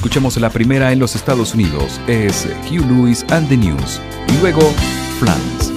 Escuchemos 0.00 0.38
la 0.38 0.48
primera 0.48 0.92
en 0.92 0.98
los 0.98 1.14
Estados 1.14 1.52
Unidos, 1.52 2.00
es 2.06 2.48
Hugh 2.70 2.86
Lewis 2.86 3.22
and 3.28 3.46
the 3.50 3.56
News, 3.58 4.00
y 4.28 4.40
luego 4.40 4.62
Flans. 5.18 5.70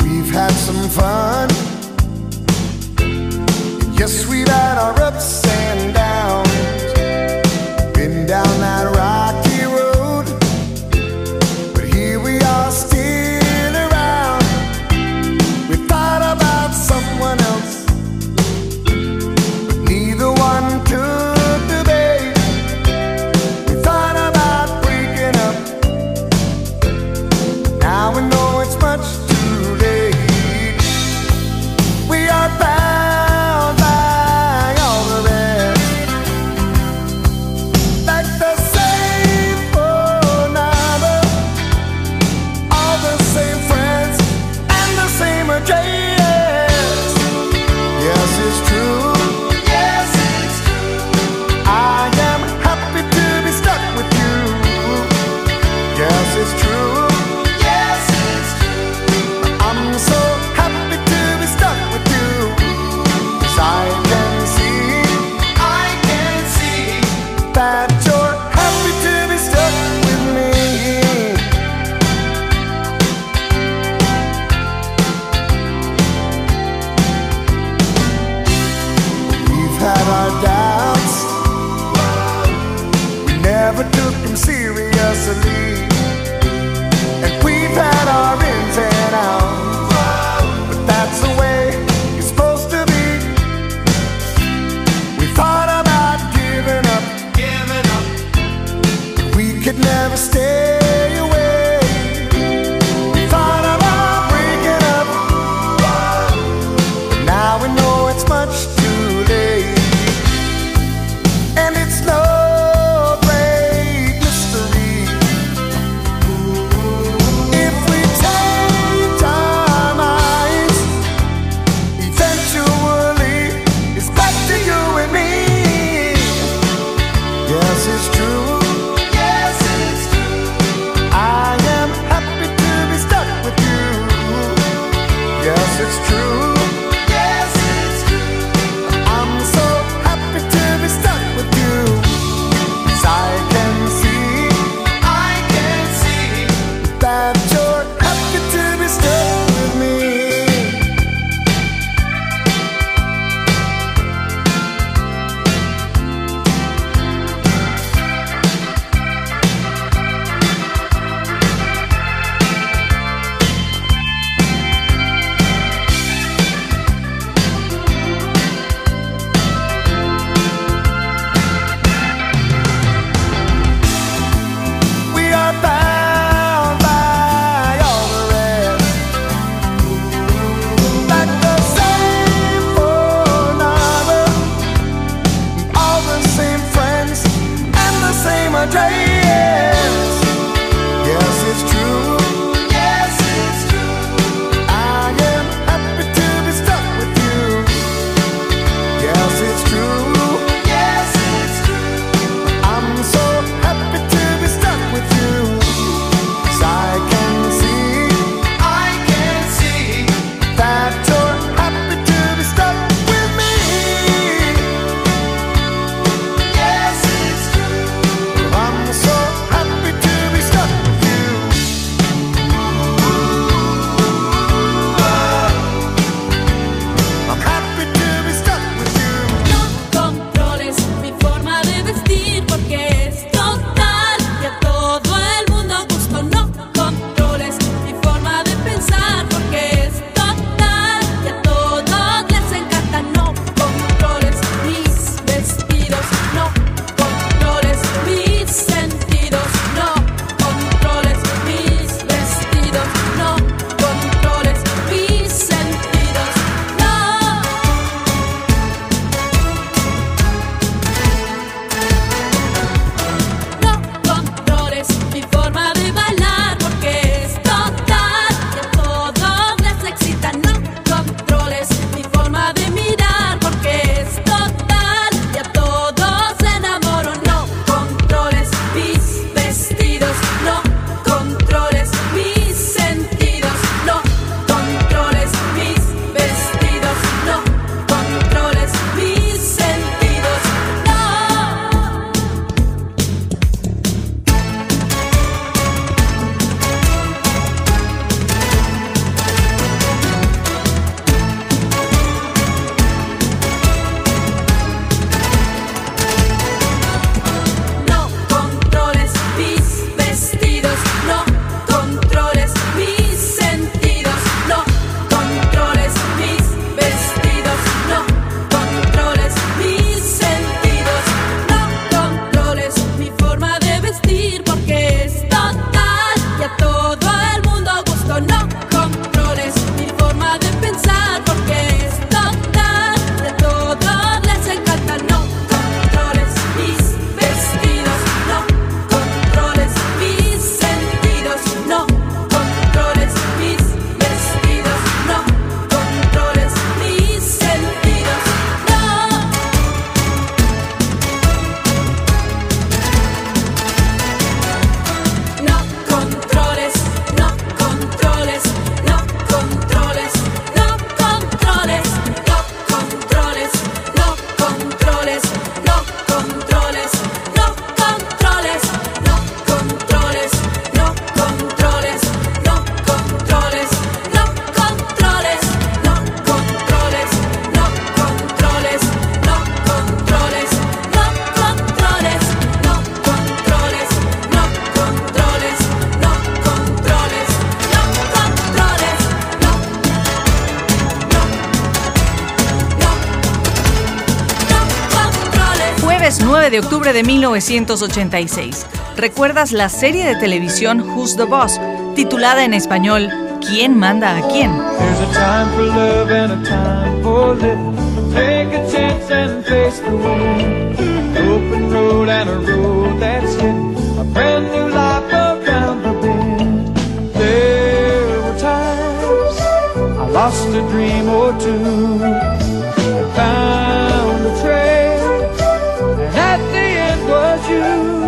De 396.53 396.59
octubre 396.59 396.93
de 396.93 397.01
1986. 397.01 398.67
¿Recuerdas 398.95 399.53
la 399.53 399.69
serie 399.69 400.05
de 400.05 400.15
televisión 400.15 400.81
Who's 400.81 401.17
the 401.17 401.23
Boss? 401.23 401.59
Titulada 401.95 402.45
en 402.45 402.53
español 402.53 403.09
¿Quién 403.41 403.75
manda 403.75 404.15
a 404.15 404.27
quién? 404.27 404.51
There's 404.51 404.99
a 404.99 405.13
time 405.13 405.49
for 405.55 405.65
love 405.65 406.13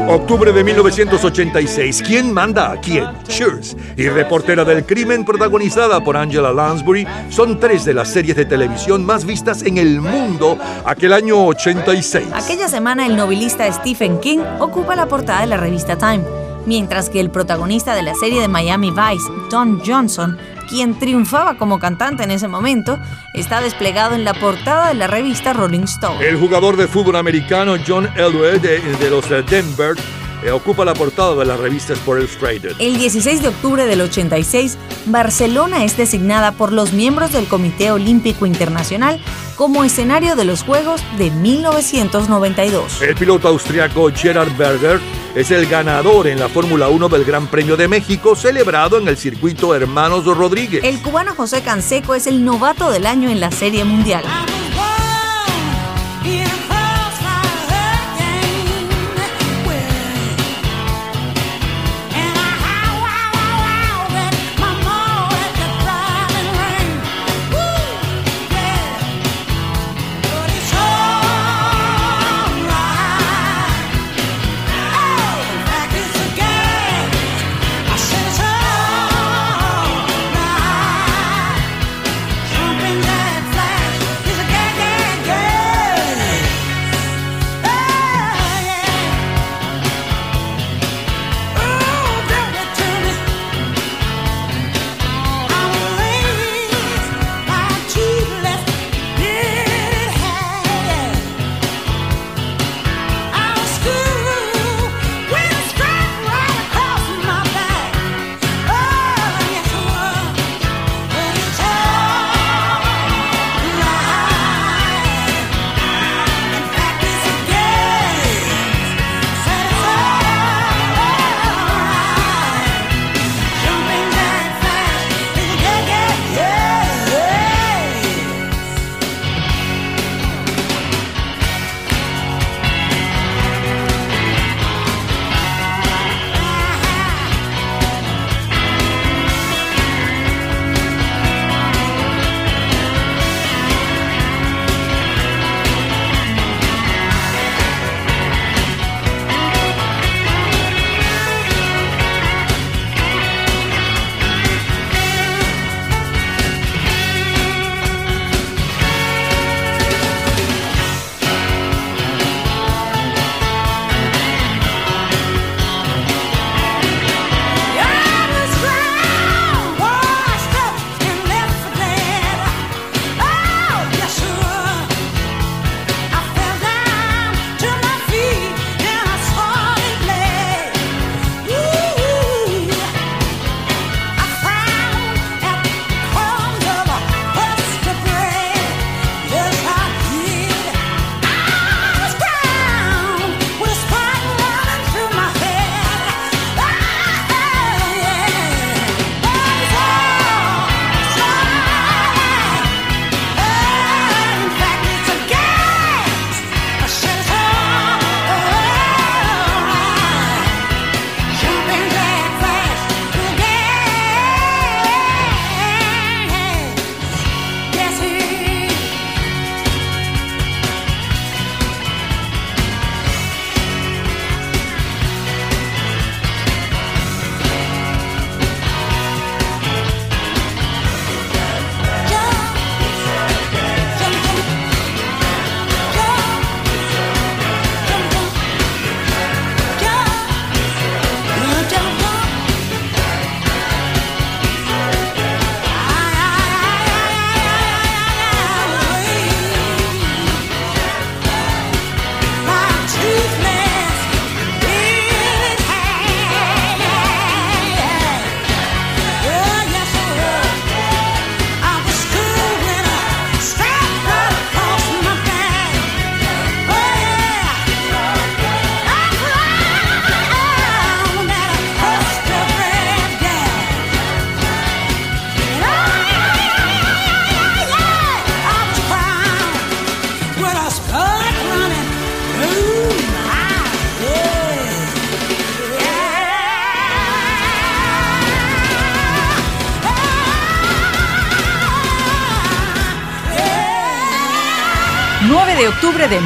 Octubre 0.08 0.52
de 0.52 0.64
1986. 0.64 2.04
¿Quién 2.06 2.32
manda 2.32 2.72
a 2.72 2.80
quién? 2.80 3.06
Cheers 3.28 3.76
y 3.98 4.08
Reportera 4.08 4.64
del 4.64 4.86
Crimen, 4.86 5.26
protagonizada 5.26 6.00
por 6.04 6.16
Angela 6.16 6.54
Lansbury, 6.54 7.08
son 7.30 7.60
tres 7.60 7.86
de 7.86 7.96
las 7.96 8.10
series 8.10 8.36
de 8.36 8.46
televisión 8.46 9.04
más 9.04 9.26
vistas 9.26 9.64
en 9.64 9.80
el 9.80 10.00
mundo 10.02 10.60
aquel 10.86 11.12
año 11.12 11.44
86. 11.48 12.28
Aquella 12.34 12.68
semana 12.68 13.08
el 13.08 13.16
novelista 13.16 13.72
Stephen 13.72 14.20
King 14.20 14.40
ocupa 14.60 14.96
la 14.96 15.08
portada 15.08 15.42
de 15.42 15.48
la 15.48 15.58
revista 15.58 15.98
Time, 15.98 16.24
mientras 16.68 17.10
que 17.10 17.20
el 17.20 17.32
protagonista 17.32 17.96
de 17.96 18.04
la 18.04 18.14
serie 18.14 18.42
de 18.42 18.48
Miami 18.48 18.92
Vice, 18.92 19.26
Don 19.50 19.82
Johnson, 19.84 20.38
quien 20.66 20.98
triunfaba 20.98 21.58
como 21.58 21.80
cantante 21.80 22.24
en 22.24 22.32
ese 22.32 22.48
momento, 22.48 23.00
está 23.34 23.62
desplegado 23.62 24.16
en 24.16 24.24
la 24.24 24.34
portada 24.34 24.90
de 24.90 24.96
la 24.96 25.08
revista 25.08 25.54
Rolling 25.54 25.84
Stone. 25.84 26.26
El 26.26 26.38
jugador 26.38 26.78
de 26.78 26.88
fútbol 26.88 27.16
americano 27.16 27.76
John 27.86 28.10
Elway 28.16 28.60
de, 28.60 28.80
de 28.80 29.10
los 29.10 29.30
eh, 29.32 29.44
Denver 29.50 29.96
ocupa 30.52 30.86
la 30.86 30.94
portada 30.94 31.36
de 31.36 31.46
la 31.46 31.58
revista 31.58 31.94
Sport 31.94 32.20
Illustrated. 32.22 32.76
El 32.80 32.98
16 32.98 33.42
de 33.42 33.48
octubre 33.48 33.86
del 33.86 34.02
86, 34.02 34.78
Barcelona 35.08 35.84
es 35.84 35.98
designada 35.98 36.52
por 36.52 36.72
los 36.72 36.94
miembros 36.94 37.32
del 37.34 37.48
Comité 37.48 37.92
Olímpico 37.92 38.46
Internacional 38.46 39.20
como 39.56 39.84
escenario 39.84 40.36
de 40.36 40.46
los 40.46 40.64
Juegos 40.64 41.02
de 41.18 41.32
1992. 41.32 43.02
El 43.02 43.16
piloto 43.16 43.48
austriaco 43.48 44.12
Gerhard 44.14 44.56
Berger 44.58 45.00
es 45.36 45.52
el 45.52 45.66
ganador 45.68 46.28
en 46.28 46.40
la 46.40 46.50
Fórmula 46.50 46.90
1 46.90 47.10
del 47.10 47.26
Gran 47.26 47.48
Premio 47.48 47.78
de 47.78 47.88
México, 47.88 48.36
celebrado 48.36 48.98
en 48.98 49.08
el 49.08 49.18
circuito 49.18 49.76
Hermanos 49.76 50.26
Rodríguez. 50.26 50.84
El 50.84 51.02
cubano 51.02 51.36
José 51.36 51.62
Canseco 51.62 52.16
es 52.16 52.28
el 52.28 52.44
novato 52.46 52.90
del 52.90 53.06
año 53.06 53.30
en 53.30 53.40
la 53.40 53.52
Serie 53.52 53.84
Mundial. 53.84 54.24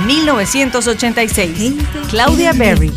1986. 0.10 2.10
Claudia 2.10 2.52
Berry. 2.54 2.92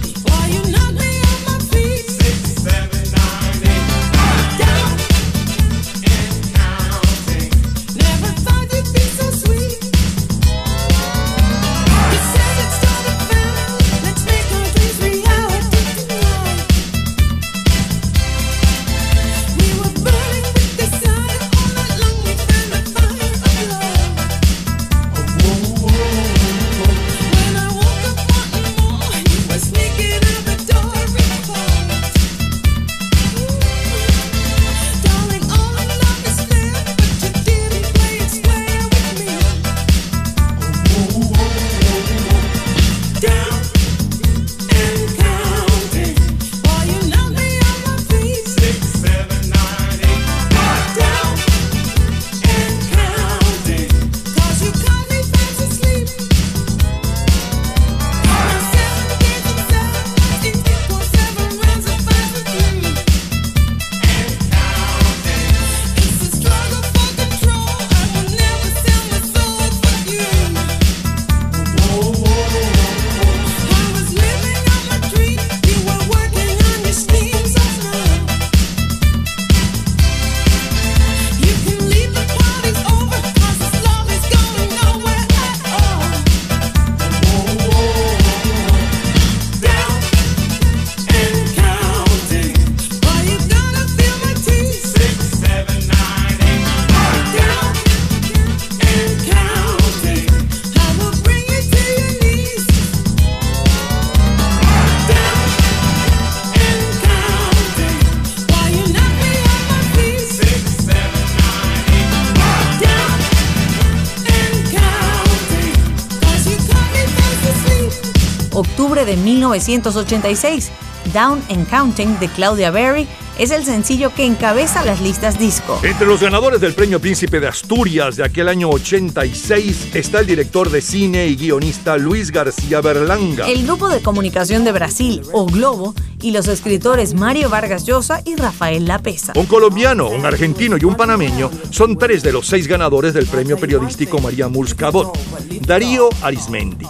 Octubre 119.02 119.16
de 119.16 119.16
1986. 119.16 120.70
Down 121.12 121.42
and 121.50 121.68
Counting 121.68 122.18
de 122.20 122.28
Claudia 122.28 122.70
Berry 122.70 123.08
es 123.38 123.50
el 123.50 123.64
sencillo 123.64 124.14
que 124.14 124.24
encabeza 124.24 124.84
las 124.84 125.00
listas 125.00 125.38
disco. 125.38 125.80
Entre 125.82 126.06
los 126.06 126.20
ganadores 126.20 126.60
del 126.60 126.74
Premio 126.74 127.00
Príncipe 127.00 127.40
de 127.40 127.48
Asturias 127.48 128.16
de 128.16 128.24
aquel 128.24 128.48
año 128.48 128.70
86 128.70 129.88
está 129.94 130.20
el 130.20 130.26
director 130.26 130.70
de 130.70 130.80
cine 130.80 131.26
y 131.26 131.36
guionista 131.36 131.96
Luis 131.96 132.30
García 132.30 132.80
Berlanga. 132.80 133.48
El 133.48 133.64
grupo 133.64 133.88
de 133.88 134.00
comunicación 134.00 134.64
de 134.64 134.72
Brasil, 134.72 135.22
O 135.32 135.46
Globo, 135.46 135.94
y 136.20 136.30
los 136.30 136.46
escritores 136.46 137.14
Mario 137.14 137.50
Vargas 137.50 137.84
Llosa 137.84 138.22
y 138.24 138.36
Rafael 138.36 138.86
Lapesa. 138.86 139.32
Un 139.34 139.46
colombiano, 139.46 140.08
un 140.08 140.24
argentino 140.24 140.76
y 140.76 140.84
un 140.84 140.94
panameño 140.94 141.50
son 141.70 141.98
tres 141.98 142.22
de 142.22 142.32
los 142.32 142.46
seis 142.46 142.68
ganadores 142.68 143.12
del 143.12 143.26
premio 143.26 143.58
periodístico 143.58 144.20
María 144.20 144.48
Murs 144.48 144.74
Cabot. 144.74 145.18
Darío 145.66 146.08
Arismendi, 146.22 146.86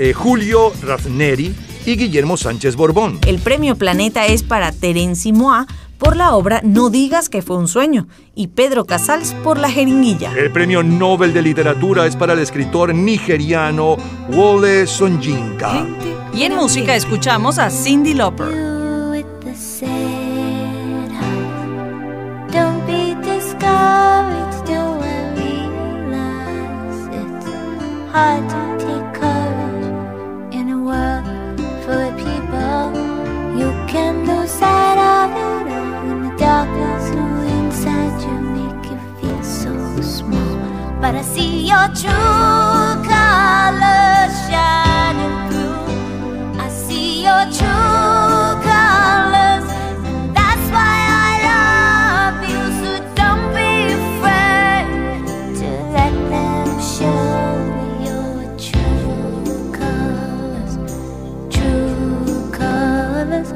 eh, 0.00 0.14
Julio 0.14 0.72
Razneri 0.82 1.54
y 1.84 1.96
Guillermo 1.96 2.38
Sánchez 2.38 2.74
Borbón. 2.74 3.18
El 3.26 3.38
premio 3.38 3.76
Planeta 3.76 4.24
es 4.24 4.42
para 4.42 4.72
Terence 4.72 5.30
Moa 5.32 5.66
por 5.98 6.16
la 6.16 6.34
obra 6.34 6.62
No 6.64 6.88
digas 6.88 7.28
que 7.28 7.42
fue 7.42 7.58
un 7.58 7.68
sueño 7.68 8.08
y 8.34 8.48
Pedro 8.48 8.86
Casals 8.86 9.34
por 9.44 9.58
La 9.58 9.70
jeringuilla. 9.70 10.32
El 10.34 10.50
premio 10.50 10.82
Nobel 10.82 11.34
de 11.34 11.42
Literatura 11.42 12.06
es 12.06 12.16
para 12.16 12.32
el 12.32 12.38
escritor 12.38 12.94
nigeriano 12.94 13.98
Wole 14.30 14.86
Soyinka. 14.86 15.86
Y 16.32 16.44
en 16.44 16.54
música 16.54 16.96
escuchamos 16.96 17.58
a 17.58 17.70
Cindy 17.70 18.14
Lauper. 18.14 18.70
Hard 28.12 28.50
to 28.50 28.89
But 41.00 41.14
I 41.16 41.22
see 41.22 41.66
your 41.66 41.88
true 42.02 42.92
colors 43.08 44.34
shining 44.48 45.36
through. 45.48 46.60
I 46.60 46.68
see 46.68 47.24
your 47.24 47.44
true 47.58 48.50
colors. 48.68 49.64
and 50.04 50.36
That's 50.36 50.66
why 50.76 50.96
I 51.26 51.32
love 51.48 52.36
you. 52.50 52.62
So 52.80 52.90
don't 53.14 53.46
be 53.56 53.72
afraid 54.00 55.56
to 55.60 55.70
let 55.96 56.14
them 56.34 56.68
show 56.94 57.24
your 58.06 58.36
true 58.58 59.72
colors. 59.72 60.72
True 61.50 62.50
colors 62.52 63.50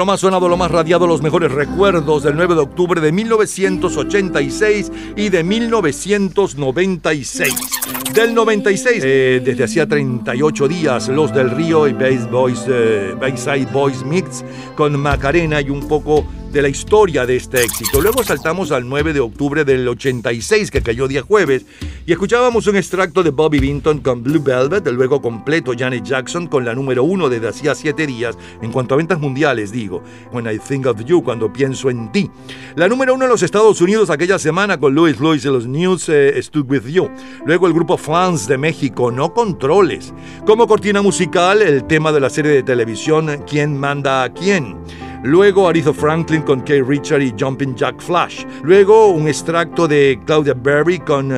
Lo 0.00 0.06
más 0.06 0.20
sonado, 0.20 0.48
lo 0.48 0.56
más 0.56 0.70
radiado, 0.70 1.06
los 1.06 1.20
mejores 1.20 1.52
recuerdos 1.52 2.22
del 2.22 2.34
9 2.34 2.54
de 2.54 2.60
octubre 2.62 3.02
de 3.02 3.12
1986 3.12 4.90
y 5.14 5.28
de 5.28 5.44
1996. 5.44 7.54
Del 8.14 8.32
96, 8.32 9.02
eh, 9.04 9.42
desde 9.44 9.64
hacía 9.64 9.86
38 9.86 10.68
días, 10.68 11.08
los 11.08 11.34
del 11.34 11.50
Río 11.50 11.86
y 11.86 11.92
Bass 11.92 12.30
Boys, 12.30 12.64
eh, 12.66 13.14
Boys 13.70 14.02
Mix 14.02 14.42
con 14.74 14.98
Macarena 14.98 15.60
y 15.60 15.68
un 15.68 15.86
poco 15.86 16.24
de 16.52 16.62
la 16.62 16.68
historia 16.68 17.26
de 17.26 17.36
este 17.36 17.62
éxito. 17.62 18.00
Luego 18.00 18.24
saltamos 18.24 18.72
al 18.72 18.88
9 18.88 19.12
de 19.12 19.20
octubre 19.20 19.64
del 19.64 19.86
86, 19.86 20.70
que 20.70 20.82
cayó 20.82 21.06
día 21.06 21.22
jueves, 21.22 21.64
y 22.06 22.12
escuchábamos 22.12 22.66
un 22.66 22.76
extracto 22.76 23.22
de 23.22 23.30
Bobby 23.30 23.60
Vinton 23.60 24.00
con 24.00 24.22
Blue 24.22 24.42
Velvet, 24.42 24.86
luego 24.88 25.22
completo 25.22 25.72
Janet 25.78 26.04
Jackson 26.04 26.46
con 26.48 26.64
la 26.64 26.74
número 26.74 27.04
uno 27.04 27.28
desde 27.28 27.48
hacía 27.48 27.74
siete 27.74 28.06
días, 28.06 28.36
en 28.62 28.72
cuanto 28.72 28.94
a 28.94 28.98
ventas 28.98 29.20
mundiales, 29.20 29.70
digo, 29.70 30.02
When 30.32 30.46
I 30.46 30.58
Think 30.58 30.86
of 30.86 31.04
You, 31.04 31.22
cuando 31.22 31.52
pienso 31.52 31.90
en 31.90 32.10
ti. 32.10 32.30
La 32.74 32.88
número 32.88 33.14
uno 33.14 33.26
en 33.26 33.30
los 33.30 33.42
Estados 33.42 33.80
Unidos 33.80 34.10
aquella 34.10 34.38
semana 34.38 34.78
con 34.78 34.94
Louis 34.94 35.20
Louis 35.20 35.44
y 35.44 35.48
los 35.48 35.66
News, 35.66 36.08
eh, 36.08 36.40
Stood 36.42 36.70
With 36.70 36.86
You. 36.86 37.10
Luego 37.46 37.66
el 37.66 37.72
grupo 37.72 37.96
Fans 37.96 38.48
de 38.48 38.58
México, 38.58 39.10
No 39.10 39.32
Controles. 39.32 40.12
Como 40.46 40.66
cortina 40.66 41.02
musical, 41.02 41.62
el 41.62 41.84
tema 41.84 42.12
de 42.12 42.20
la 42.20 42.30
serie 42.30 42.52
de 42.52 42.62
televisión 42.62 43.44
¿Quién 43.46 43.78
manda 43.78 44.24
a 44.24 44.32
quién? 44.32 44.76
Luego 45.22 45.68
Aretha 45.68 45.92
Franklin 45.92 46.42
con 46.42 46.60
Kay 46.62 46.80
Richard 46.80 47.20
y 47.20 47.34
Jumping 47.38 47.74
Jack 47.74 48.00
Flash. 48.00 48.44
Luego 48.62 49.08
un 49.08 49.28
extracto 49.28 49.86
de 49.86 50.18
Claudia 50.24 50.54
Berry 50.54 50.98
con 50.98 51.28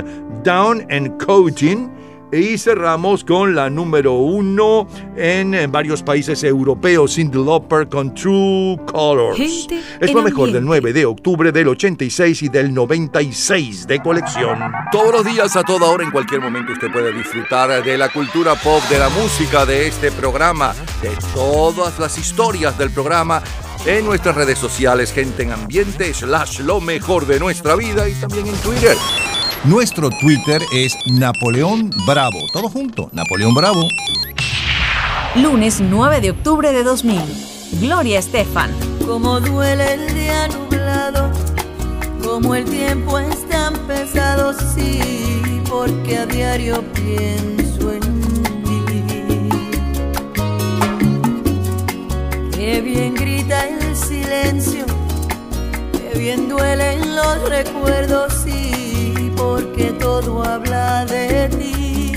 Down 0.44 0.86
and 0.90 1.22
Coating. 1.24 1.90
Y 2.32 2.56
cerramos 2.56 3.24
con 3.24 3.54
la 3.54 3.68
número 3.68 4.14
uno 4.14 4.88
en, 5.16 5.52
eh, 5.52 5.66
varios 5.66 6.02
países 6.02 6.42
europeos, 6.44 7.16
Cindy 7.16 7.36
Lauper 7.36 7.86
con 7.90 8.14
True 8.14 8.78
Colors. 8.86 9.36
Gente 9.36 9.82
es 10.00 10.08
en 10.08 10.16
lo 10.16 10.22
mejor 10.22 10.46
del 10.46 10.62
ambiente. 10.62 10.66
9 10.66 10.92
de 10.94 11.04
octubre 11.04 11.52
del 11.52 11.68
86 11.68 12.42
y 12.44 12.48
del 12.48 12.72
96 12.72 13.86
de 13.86 14.00
colección. 14.00 14.58
Todos 14.90 15.12
los 15.12 15.26
días, 15.26 15.54
a 15.56 15.62
toda 15.62 15.90
hora, 15.90 16.04
en 16.04 16.10
cualquier 16.10 16.40
momento, 16.40 16.72
usted 16.72 16.90
puede 16.90 17.12
disfrutar 17.12 17.84
de 17.84 17.98
la 17.98 18.08
cultura 18.08 18.54
pop, 18.54 18.82
de 18.88 18.98
la 18.98 19.10
música, 19.10 19.66
de 19.66 19.88
este 19.88 20.10
programa, 20.10 20.72
de 21.02 21.10
todas 21.34 21.98
las 21.98 22.16
historias 22.16 22.78
del 22.78 22.90
programa 22.92 23.42
en 23.84 24.04
nuestras 24.04 24.36
redes 24.36 24.58
sociales, 24.58 25.12
gente 25.12 25.42
en 25.42 25.52
ambiente, 25.52 26.14
slash 26.14 26.60
lo 26.60 26.80
mejor 26.80 27.26
de 27.26 27.40
nuestra 27.40 27.74
vida 27.74 28.08
y 28.08 28.14
también 28.14 28.46
en 28.46 28.56
Twitter. 28.56 28.96
Nuestro 29.64 30.10
Twitter 30.10 30.62
es 30.72 30.94
Napoleón 31.06 31.90
Bravo. 32.06 32.38
Todo 32.52 32.68
junto, 32.68 33.10
Napoleón 33.12 33.54
Bravo. 33.54 33.86
Lunes 35.36 35.80
9 35.80 36.20
de 36.20 36.30
octubre 36.30 36.72
de 36.72 36.82
2000. 36.82 37.20
Gloria 37.80 38.18
Estefan. 38.18 38.70
Como 39.06 39.40
duele 39.40 39.94
el 39.94 40.14
día 40.14 40.48
nublado, 40.48 41.30
como 42.24 42.54
el 42.54 42.64
tiempo 42.64 43.18
es 43.18 43.48
tan 43.48 43.74
pesado, 43.86 44.52
sí, 44.74 45.00
porque 45.68 46.18
a 46.18 46.26
diario 46.26 46.84
pienso 46.92 47.61
Qué 52.64 52.80
bien 52.80 53.14
grita 53.14 53.66
el 53.66 53.96
silencio, 53.96 54.86
qué 55.90 56.16
bien 56.16 56.48
duelen 56.48 57.16
los 57.16 57.48
recuerdos, 57.48 58.32
sí, 58.44 59.32
porque 59.36 59.86
todo 59.98 60.44
habla 60.44 61.04
de 61.06 61.48
ti. 61.48 62.12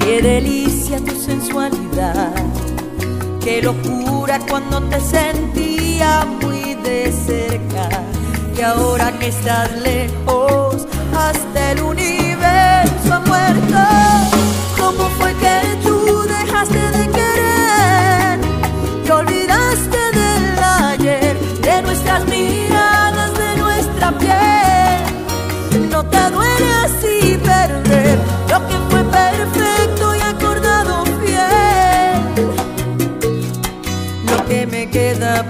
Qué 0.00 0.20
delicia 0.20 0.98
tu 0.98 1.14
sensualidad. 1.14 2.34
Qué 3.40 3.62
locura 3.62 4.40
cuando 4.48 4.82
te 4.88 5.00
sentía 5.00 6.26
muy 6.42 6.74
de 6.82 7.12
cerca. 7.12 7.88
Y 8.58 8.60
ahora 8.60 9.16
que 9.20 9.28
estás 9.28 9.70
lejos, 9.82 10.84
hasta 11.14 11.70
el 11.70 11.80
universo 11.80 12.29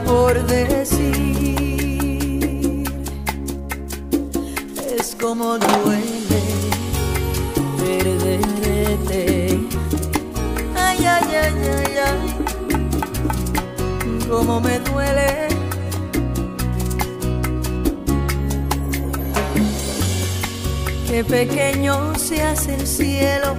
por 0.05 0.35
decir 0.47 1.25
es 4.99 5.17
como 5.21 5.59
duele 5.59 6.43
perderte. 7.79 9.59
Ay, 10.77 10.99
ay, 11.05 11.35
ay, 11.43 11.55
ay, 11.77 11.97
ay, 12.07 12.21
como 14.29 14.61
me 14.61 14.79
duele. 14.81 15.30
Qué 21.11 21.25
pequeño 21.25 22.15
se 22.15 22.41
hace 22.41 22.77
el 22.77 22.87
cielo, 22.87 23.57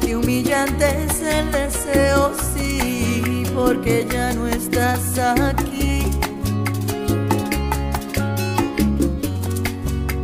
qué 0.00 0.14
humillante 0.14 0.86
es 1.06 1.20
el 1.20 1.50
deseo, 1.50 2.30
sí, 2.54 3.42
porque 3.52 4.06
ya 4.08 4.32
no 4.32 4.46
estás 4.46 5.18
aquí. 5.18 6.04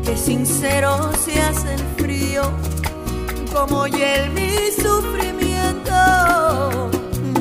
Qué 0.04 0.16
sincero 0.16 1.10
se 1.24 1.40
hace 1.40 1.74
el 1.74 1.82
frío, 1.96 2.42
como 3.52 3.88
hiel 3.88 4.30
mi 4.30 4.70
sufrimiento. 4.80 5.90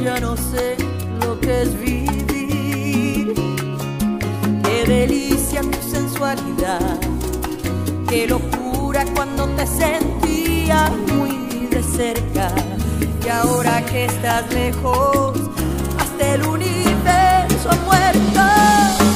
Ya 0.04 0.20
no 0.20 0.36
sé 0.36 0.76
lo 1.22 1.40
que 1.40 1.62
es 1.62 1.80
vivir. 1.80 3.36
Qué 4.64 4.86
delicia 4.88 5.62
tu 5.62 5.82
sensualidad. 5.88 7.00
Qué 8.10 8.26
locura 8.26 8.57
cuando 9.14 9.48
te 9.50 9.68
sentía 9.68 10.90
muy 11.14 11.68
de 11.68 11.84
cerca. 11.84 12.50
Y 13.26 13.30
ahora 13.30 13.86
que 13.86 14.06
estás 14.06 14.52
lejos, 14.54 15.38
hasta 16.00 16.36
el 16.36 16.44
universo 16.44 17.70
ha 17.70 17.76
muerto. 17.86 19.07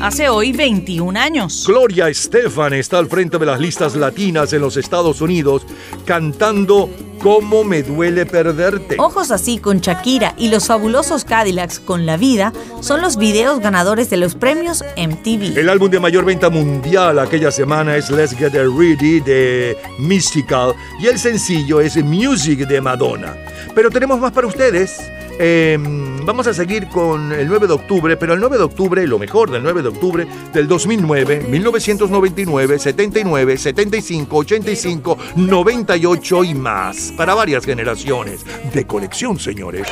Hace 0.00 0.28
hoy 0.28 0.52
21 0.52 1.18
años. 1.18 1.64
Gloria 1.66 2.08
Estefan 2.10 2.74
está 2.74 2.98
al 2.98 3.06
frente 3.06 3.38
de 3.38 3.46
las 3.46 3.58
listas 3.58 3.96
latinas 3.96 4.52
en 4.52 4.60
los 4.60 4.76
Estados 4.76 5.22
Unidos 5.22 5.62
cantando 6.04 6.90
¿Cómo 7.24 7.64
me 7.64 7.82
duele 7.82 8.26
perderte? 8.26 8.96
Ojos 8.98 9.30
así 9.30 9.56
con 9.56 9.80
Shakira 9.80 10.34
y 10.36 10.48
los 10.48 10.66
fabulosos 10.66 11.24
Cadillacs 11.24 11.80
con 11.80 12.04
La 12.04 12.18
Vida 12.18 12.52
son 12.80 13.00
los 13.00 13.16
videos 13.16 13.60
ganadores 13.60 14.10
de 14.10 14.18
los 14.18 14.34
premios 14.34 14.84
MTV. 14.98 15.56
El 15.56 15.70
álbum 15.70 15.90
de 15.90 16.00
mayor 16.00 16.26
venta 16.26 16.50
mundial 16.50 17.18
aquella 17.18 17.50
semana 17.50 17.96
es 17.96 18.10
Let's 18.10 18.36
Get 18.36 18.52
Ready 18.52 19.20
de 19.20 19.74
Mystical 19.98 20.74
y 21.00 21.06
el 21.06 21.18
sencillo 21.18 21.80
es 21.80 21.96
Music 21.96 22.68
de 22.68 22.78
Madonna. 22.82 23.34
Pero 23.74 23.88
tenemos 23.88 24.20
más 24.20 24.32
para 24.32 24.46
ustedes. 24.46 25.00
Eh, 25.38 25.76
vamos 26.24 26.46
a 26.46 26.54
seguir 26.54 26.88
con 26.88 27.32
el 27.32 27.48
9 27.48 27.66
de 27.66 27.72
octubre, 27.72 28.16
pero 28.16 28.34
el 28.34 28.40
9 28.40 28.58
de 28.58 28.64
octubre, 28.64 29.06
lo 29.06 29.18
mejor 29.18 29.50
del 29.50 29.62
9 29.62 29.82
de 29.82 29.88
octubre 29.88 30.26
del 30.52 30.68
2009, 30.68 31.46
1999, 31.48 32.78
79, 32.78 33.58
75, 33.58 34.36
85, 34.36 35.18
98 35.36 36.44
y 36.44 36.54
más. 36.54 37.12
Para 37.16 37.34
varias 37.34 37.64
generaciones. 37.64 38.44
De 38.72 38.86
colección, 38.86 39.38
señores. 39.38 39.86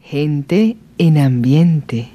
Gente 0.00 0.76
en 0.98 1.18
ambiente. 1.18 2.10